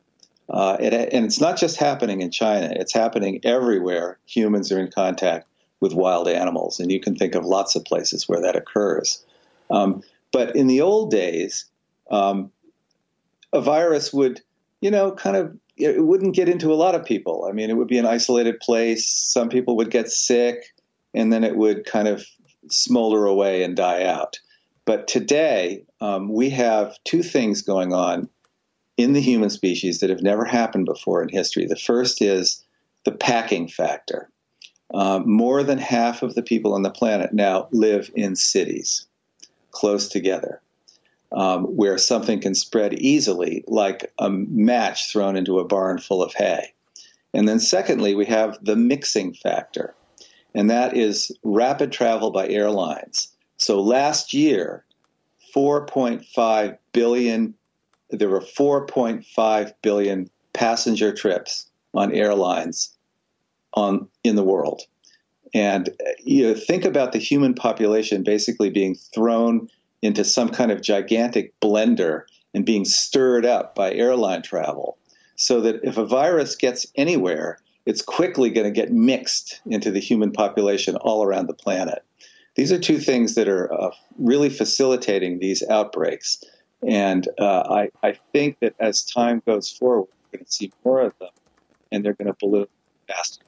Uh, 0.48 0.78
it, 0.80 0.94
and 0.94 1.26
it's 1.26 1.40
not 1.40 1.58
just 1.58 1.76
happening 1.76 2.22
in 2.22 2.30
China, 2.30 2.72
it's 2.74 2.94
happening 2.94 3.40
everywhere 3.44 4.18
humans 4.26 4.72
are 4.72 4.80
in 4.80 4.90
contact 4.90 5.46
with 5.80 5.92
wild 5.92 6.26
animals. 6.26 6.80
And 6.80 6.90
you 6.90 6.98
can 6.98 7.14
think 7.14 7.34
of 7.34 7.44
lots 7.44 7.76
of 7.76 7.84
places 7.84 8.26
where 8.26 8.40
that 8.40 8.56
occurs. 8.56 9.22
Um, 9.70 10.02
but 10.32 10.56
in 10.56 10.66
the 10.66 10.80
old 10.80 11.10
days, 11.10 11.66
um, 12.10 12.50
a 13.52 13.60
virus 13.60 14.12
would, 14.12 14.40
you 14.80 14.90
know, 14.90 15.12
kind 15.12 15.36
of, 15.36 15.56
it 15.78 16.04
wouldn't 16.04 16.34
get 16.34 16.48
into 16.48 16.72
a 16.72 16.74
lot 16.74 16.94
of 16.94 17.04
people. 17.04 17.46
I 17.48 17.52
mean, 17.52 17.70
it 17.70 17.76
would 17.76 17.88
be 17.88 17.98
an 17.98 18.06
isolated 18.06 18.60
place. 18.60 19.08
Some 19.08 19.48
people 19.48 19.76
would 19.76 19.90
get 19.90 20.10
sick, 20.10 20.74
and 21.14 21.32
then 21.32 21.44
it 21.44 21.56
would 21.56 21.84
kind 21.84 22.08
of 22.08 22.26
smolder 22.70 23.24
away 23.24 23.62
and 23.62 23.76
die 23.76 24.04
out. 24.04 24.38
But 24.84 25.06
today, 25.06 25.84
um, 26.00 26.32
we 26.32 26.50
have 26.50 26.96
two 27.04 27.22
things 27.22 27.62
going 27.62 27.92
on 27.92 28.28
in 28.96 29.12
the 29.12 29.20
human 29.20 29.50
species 29.50 30.00
that 30.00 30.10
have 30.10 30.22
never 30.22 30.44
happened 30.44 30.86
before 30.86 31.22
in 31.22 31.28
history. 31.28 31.66
The 31.66 31.76
first 31.76 32.20
is 32.20 32.64
the 33.04 33.12
packing 33.12 33.68
factor. 33.68 34.30
Um, 34.94 35.30
more 35.30 35.62
than 35.62 35.78
half 35.78 36.22
of 36.22 36.34
the 36.34 36.42
people 36.42 36.74
on 36.74 36.82
the 36.82 36.90
planet 36.90 37.32
now 37.32 37.68
live 37.70 38.10
in 38.14 38.34
cities, 38.34 39.06
close 39.70 40.08
together, 40.08 40.60
um, 41.32 41.64
where 41.64 41.98
something 41.98 42.40
can 42.40 42.54
spread 42.54 42.94
easily, 42.94 43.64
like 43.66 44.12
a 44.18 44.30
match 44.30 45.12
thrown 45.12 45.36
into 45.36 45.58
a 45.58 45.64
barn 45.64 45.98
full 45.98 46.22
of 46.22 46.34
hay. 46.34 46.72
And 47.34 47.48
then, 47.48 47.60
secondly, 47.60 48.14
we 48.14 48.24
have 48.26 48.58
the 48.62 48.76
mixing 48.76 49.34
factor, 49.34 49.94
and 50.54 50.70
that 50.70 50.96
is 50.96 51.30
rapid 51.42 51.92
travel 51.92 52.30
by 52.30 52.48
airlines. 52.48 53.28
So 53.58 53.80
last 53.80 54.32
year, 54.32 54.84
4.5 55.54 56.78
billion, 56.92 57.54
there 58.10 58.28
were 58.28 58.40
4.5 58.40 59.72
billion 59.82 60.30
passenger 60.52 61.12
trips 61.12 61.66
on 61.94 62.12
airlines 62.12 62.96
on 63.74 64.08
in 64.24 64.36
the 64.36 64.44
world. 64.44 64.82
And 65.54 65.90
you 66.24 66.48
know, 66.48 66.54
think 66.54 66.84
about 66.84 67.12
the 67.12 67.18
human 67.18 67.54
population 67.54 68.22
basically 68.22 68.70
being 68.70 68.94
thrown 68.94 69.68
into 70.02 70.24
some 70.24 70.48
kind 70.50 70.70
of 70.70 70.82
gigantic 70.82 71.58
blender 71.60 72.22
and 72.54 72.64
being 72.64 72.84
stirred 72.84 73.44
up 73.44 73.74
by 73.74 73.92
airline 73.92 74.42
travel. 74.42 74.98
So 75.36 75.60
that 75.62 75.80
if 75.84 75.96
a 75.96 76.04
virus 76.04 76.56
gets 76.56 76.86
anywhere, 76.96 77.58
it's 77.86 78.02
quickly 78.02 78.50
going 78.50 78.66
to 78.66 78.72
get 78.72 78.92
mixed 78.92 79.60
into 79.66 79.90
the 79.90 80.00
human 80.00 80.32
population 80.32 80.96
all 80.96 81.24
around 81.24 81.46
the 81.46 81.54
planet. 81.54 82.04
These 82.54 82.72
are 82.72 82.78
two 82.78 82.98
things 82.98 83.36
that 83.36 83.48
are 83.48 83.72
uh, 83.72 83.90
really 84.18 84.50
facilitating 84.50 85.38
these 85.38 85.62
outbreaks. 85.68 86.42
And 86.86 87.26
uh, 87.38 87.62
I, 87.70 87.90
I, 88.02 88.18
think 88.32 88.58
that 88.60 88.74
as 88.78 89.04
time 89.04 89.42
goes 89.46 89.70
forward, 89.70 90.08
we're 90.32 90.38
going 90.38 90.44
to 90.44 90.52
see 90.52 90.72
more 90.84 91.00
of 91.02 91.12
them, 91.18 91.30
and 91.90 92.04
they're 92.04 92.14
going 92.14 92.26
to 92.26 92.36
balloon 92.38 92.66
faster. 93.08 93.44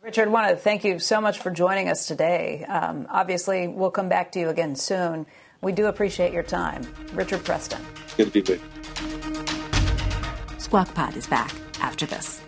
Richard, 0.00 0.28
I 0.28 0.30
want 0.30 0.48
to 0.50 0.56
thank 0.56 0.84
you 0.84 0.98
so 0.98 1.20
much 1.20 1.38
for 1.38 1.50
joining 1.50 1.88
us 1.88 2.06
today. 2.06 2.64
Um, 2.64 3.06
obviously, 3.10 3.66
we'll 3.68 3.90
come 3.90 4.08
back 4.08 4.32
to 4.32 4.40
you 4.40 4.48
again 4.48 4.76
soon. 4.76 5.26
We 5.62 5.72
do 5.72 5.86
appreciate 5.86 6.32
your 6.32 6.42
time. 6.42 6.86
Richard 7.12 7.44
Preston. 7.44 7.80
Good 8.16 8.32
to 8.32 8.32
be 8.32 8.40
with 8.40 8.50
you. 8.50 8.60
Squawk 10.58 10.92
Pod 10.94 11.16
is 11.16 11.26
back 11.26 11.54
after 11.80 12.06
this. 12.06 12.40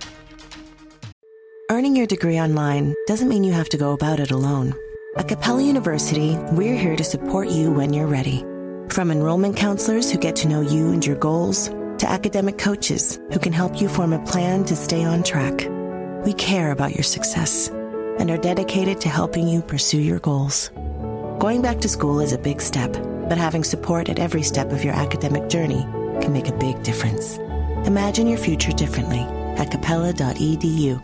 Earning 1.71 1.94
your 1.94 2.07
degree 2.07 2.40
online 2.40 2.94
doesn't 3.07 3.29
mean 3.29 3.44
you 3.44 3.53
have 3.53 3.68
to 3.68 3.77
go 3.77 3.92
about 3.92 4.21
it 4.21 4.31
alone. 4.31 4.75
At 5.16 5.29
Capella 5.29 5.62
University, 5.62 6.37
we're 6.53 6.77
here 6.77 6.97
to 6.97 7.05
support 7.05 7.49
you 7.49 7.71
when 7.71 7.92
you're 7.92 8.07
ready. 8.07 8.44
From 8.90 9.11
enrollment 9.11 9.57
counselors 9.57 10.11
who 10.11 10.18
get 10.18 10.35
to 10.37 10.49
know 10.49 10.61
you 10.61 10.92
and 10.92 11.05
your 11.05 11.16
goals, 11.16 11.68
to 11.99 12.09
academic 12.09 12.59
coaches 12.59 13.18
who 13.33 13.38
can 13.38 13.53
help 13.53 13.81
you 13.81 13.88
form 13.88 14.12
a 14.12 14.25
plan 14.25 14.64
to 14.64 14.77
stay 14.77 15.05
on 15.05 15.23
track. 15.23 15.68
We 16.25 16.33
care 16.33 16.71
about 16.71 16.94
your 16.94 17.03
success 17.03 17.68
and 18.18 18.31
are 18.31 18.38
dedicated 18.38 19.01
to 19.03 19.09
helping 19.09 19.49
you 19.49 19.61
pursue 19.61 20.01
your 20.01 20.21
goals. 20.21 20.71
Going 21.38 21.62
back 21.62 21.79
to 21.83 21.88
school 21.88 22.18
is 22.18 22.33
a 22.33 22.38
big 22.38 22.61
step, 22.61 22.92
but 23.29 23.38
having 23.38 23.62
support 23.62 24.09
at 24.09 24.18
every 24.18 24.42
step 24.42 24.72
of 24.72 24.83
your 24.83 24.92
academic 24.92 25.48
journey 25.48 25.83
can 26.20 26.33
make 26.33 26.48
a 26.48 26.53
big 26.53 26.83
difference. 26.83 27.37
Imagine 27.87 28.27
your 28.27 28.38
future 28.38 28.72
differently 28.72 29.20
at 29.57 29.70
capella.edu. 29.70 31.01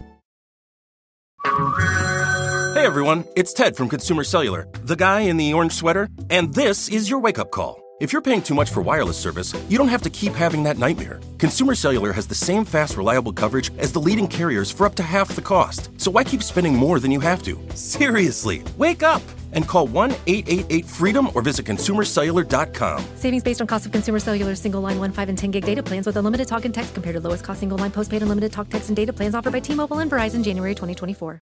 Hey 2.75 2.85
everyone, 2.85 3.25
it's 3.37 3.53
Ted 3.53 3.77
from 3.77 3.88
Consumer 3.88 4.25
Cellular, 4.25 4.66
the 4.83 4.97
guy 4.97 5.20
in 5.20 5.37
the 5.37 5.55
orange 5.55 5.73
sweater, 5.73 6.09
and 6.31 6.53
this 6.53 6.88
is 6.88 7.09
your 7.09 7.20
wake 7.20 7.38
up 7.38 7.53
call. 7.53 7.81
If 8.01 8.12
you're 8.12 8.20
paying 8.20 8.42
too 8.42 8.55
much 8.55 8.70
for 8.70 8.83
wireless 8.83 9.16
service, 9.16 9.55
you 9.68 9.79
don't 9.79 9.87
have 9.87 10.03
to 10.03 10.11
keep 10.11 10.33
having 10.33 10.64
that 10.64 10.79
nightmare. 10.79 11.20
Consumer 11.38 11.77
Cellular 11.77 12.12
has 12.12 12.27
the 12.27 12.35
same 12.35 12.64
fast, 12.64 12.97
reliable 12.97 13.33
coverage 13.33 13.70
as 13.79 13.92
the 13.92 14.01
leading 14.01 14.27
carriers 14.27 14.68
for 14.68 14.85
up 14.85 14.97
to 14.97 15.05
half 15.05 15.37
the 15.37 15.42
cost. 15.42 15.90
So 15.97 16.11
why 16.11 16.25
keep 16.25 16.42
spending 16.42 16.75
more 16.75 16.99
than 16.99 17.12
you 17.12 17.20
have 17.20 17.44
to? 17.44 17.57
Seriously, 17.77 18.64
wake 18.77 19.05
up 19.05 19.23
and 19.55 19.67
call 19.67 19.87
1 19.87 20.11
888 20.27 20.85
freedom 20.85 21.31
or 21.35 21.43
visit 21.43 21.67
consumercellular.com. 21.67 23.05
Savings 23.17 23.43
based 23.43 23.61
on 23.61 23.67
cost 23.67 23.87
of 23.87 23.93
consumer 23.93 24.19
cellular 24.19 24.55
single 24.55 24.81
line 24.81 24.99
1, 24.99 25.12
5, 25.12 25.29
and 25.31 25.38
10 25.38 25.51
gig 25.51 25.64
data 25.64 25.83
plans 25.83 26.07
with 26.07 26.17
unlimited 26.17 26.47
talk 26.47 26.64
and 26.64 26.75
text 26.75 26.95
compared 26.95 27.14
to 27.14 27.21
lowest 27.21 27.45
cost 27.45 27.61
single 27.61 27.79
line 27.79 27.90
postpaid 27.90 28.23
unlimited 28.23 28.53
talk, 28.53 28.69
text, 28.69 28.88
and 28.88 28.97
data 28.97 29.12
plans 29.12 29.35
offered 29.35 29.53
by 29.53 29.61
T 29.61 29.75
Mobile 29.75 29.99
and 29.99 30.11
Verizon 30.11 30.45
January 30.45 30.75
2024. 30.75 31.40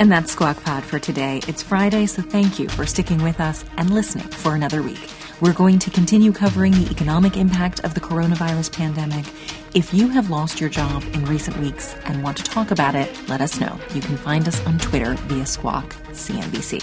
And 0.00 0.12
that's 0.12 0.30
Squawk 0.30 0.62
Pod 0.62 0.84
for 0.84 1.00
today. 1.00 1.40
It's 1.48 1.60
Friday, 1.60 2.06
so 2.06 2.22
thank 2.22 2.60
you 2.60 2.68
for 2.68 2.86
sticking 2.86 3.20
with 3.20 3.40
us 3.40 3.64
and 3.78 3.90
listening 3.90 4.28
for 4.28 4.54
another 4.54 4.80
week. 4.80 5.10
We're 5.40 5.52
going 5.52 5.80
to 5.80 5.90
continue 5.90 6.30
covering 6.30 6.70
the 6.70 6.88
economic 6.88 7.36
impact 7.36 7.80
of 7.80 7.94
the 7.94 8.00
coronavirus 8.00 8.72
pandemic. 8.72 9.24
If 9.74 9.92
you 9.92 10.08
have 10.08 10.30
lost 10.30 10.60
your 10.60 10.70
job 10.70 11.04
in 11.12 11.26
recent 11.26 11.58
weeks 11.58 11.94
and 12.06 12.22
want 12.22 12.38
to 12.38 12.42
talk 12.42 12.70
about 12.70 12.94
it, 12.94 13.10
let 13.28 13.42
us 13.42 13.60
know. 13.60 13.78
You 13.94 14.00
can 14.00 14.16
find 14.16 14.48
us 14.48 14.64
on 14.66 14.78
Twitter 14.78 15.14
via 15.14 15.44
Squawk 15.44 15.84
CNBC. 16.12 16.82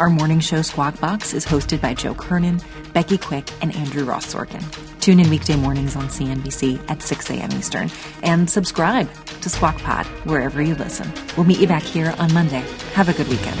Our 0.00 0.08
morning 0.08 0.40
show 0.40 0.62
Squawk 0.62 0.98
Box 0.98 1.34
is 1.34 1.44
hosted 1.44 1.82
by 1.82 1.92
Joe 1.92 2.14
Kernan, 2.14 2.62
Becky 2.94 3.18
Quick, 3.18 3.50
and 3.60 3.76
Andrew 3.76 4.04
Ross 4.04 4.32
Sorkin. 4.32 4.64
Tune 5.00 5.20
in 5.20 5.28
weekday 5.28 5.56
mornings 5.56 5.94
on 5.94 6.04
CNBC 6.04 6.82
at 6.90 7.02
6 7.02 7.30
a.m. 7.30 7.52
Eastern 7.52 7.90
and 8.22 8.48
subscribe 8.48 9.12
to 9.42 9.50
Squawk 9.50 9.76
Pod 9.78 10.06
wherever 10.24 10.62
you 10.62 10.74
listen. 10.74 11.12
We'll 11.36 11.46
meet 11.46 11.60
you 11.60 11.66
back 11.66 11.82
here 11.82 12.14
on 12.18 12.32
Monday. 12.32 12.64
Have 12.94 13.10
a 13.10 13.12
good 13.12 13.28
weekend. 13.28 13.60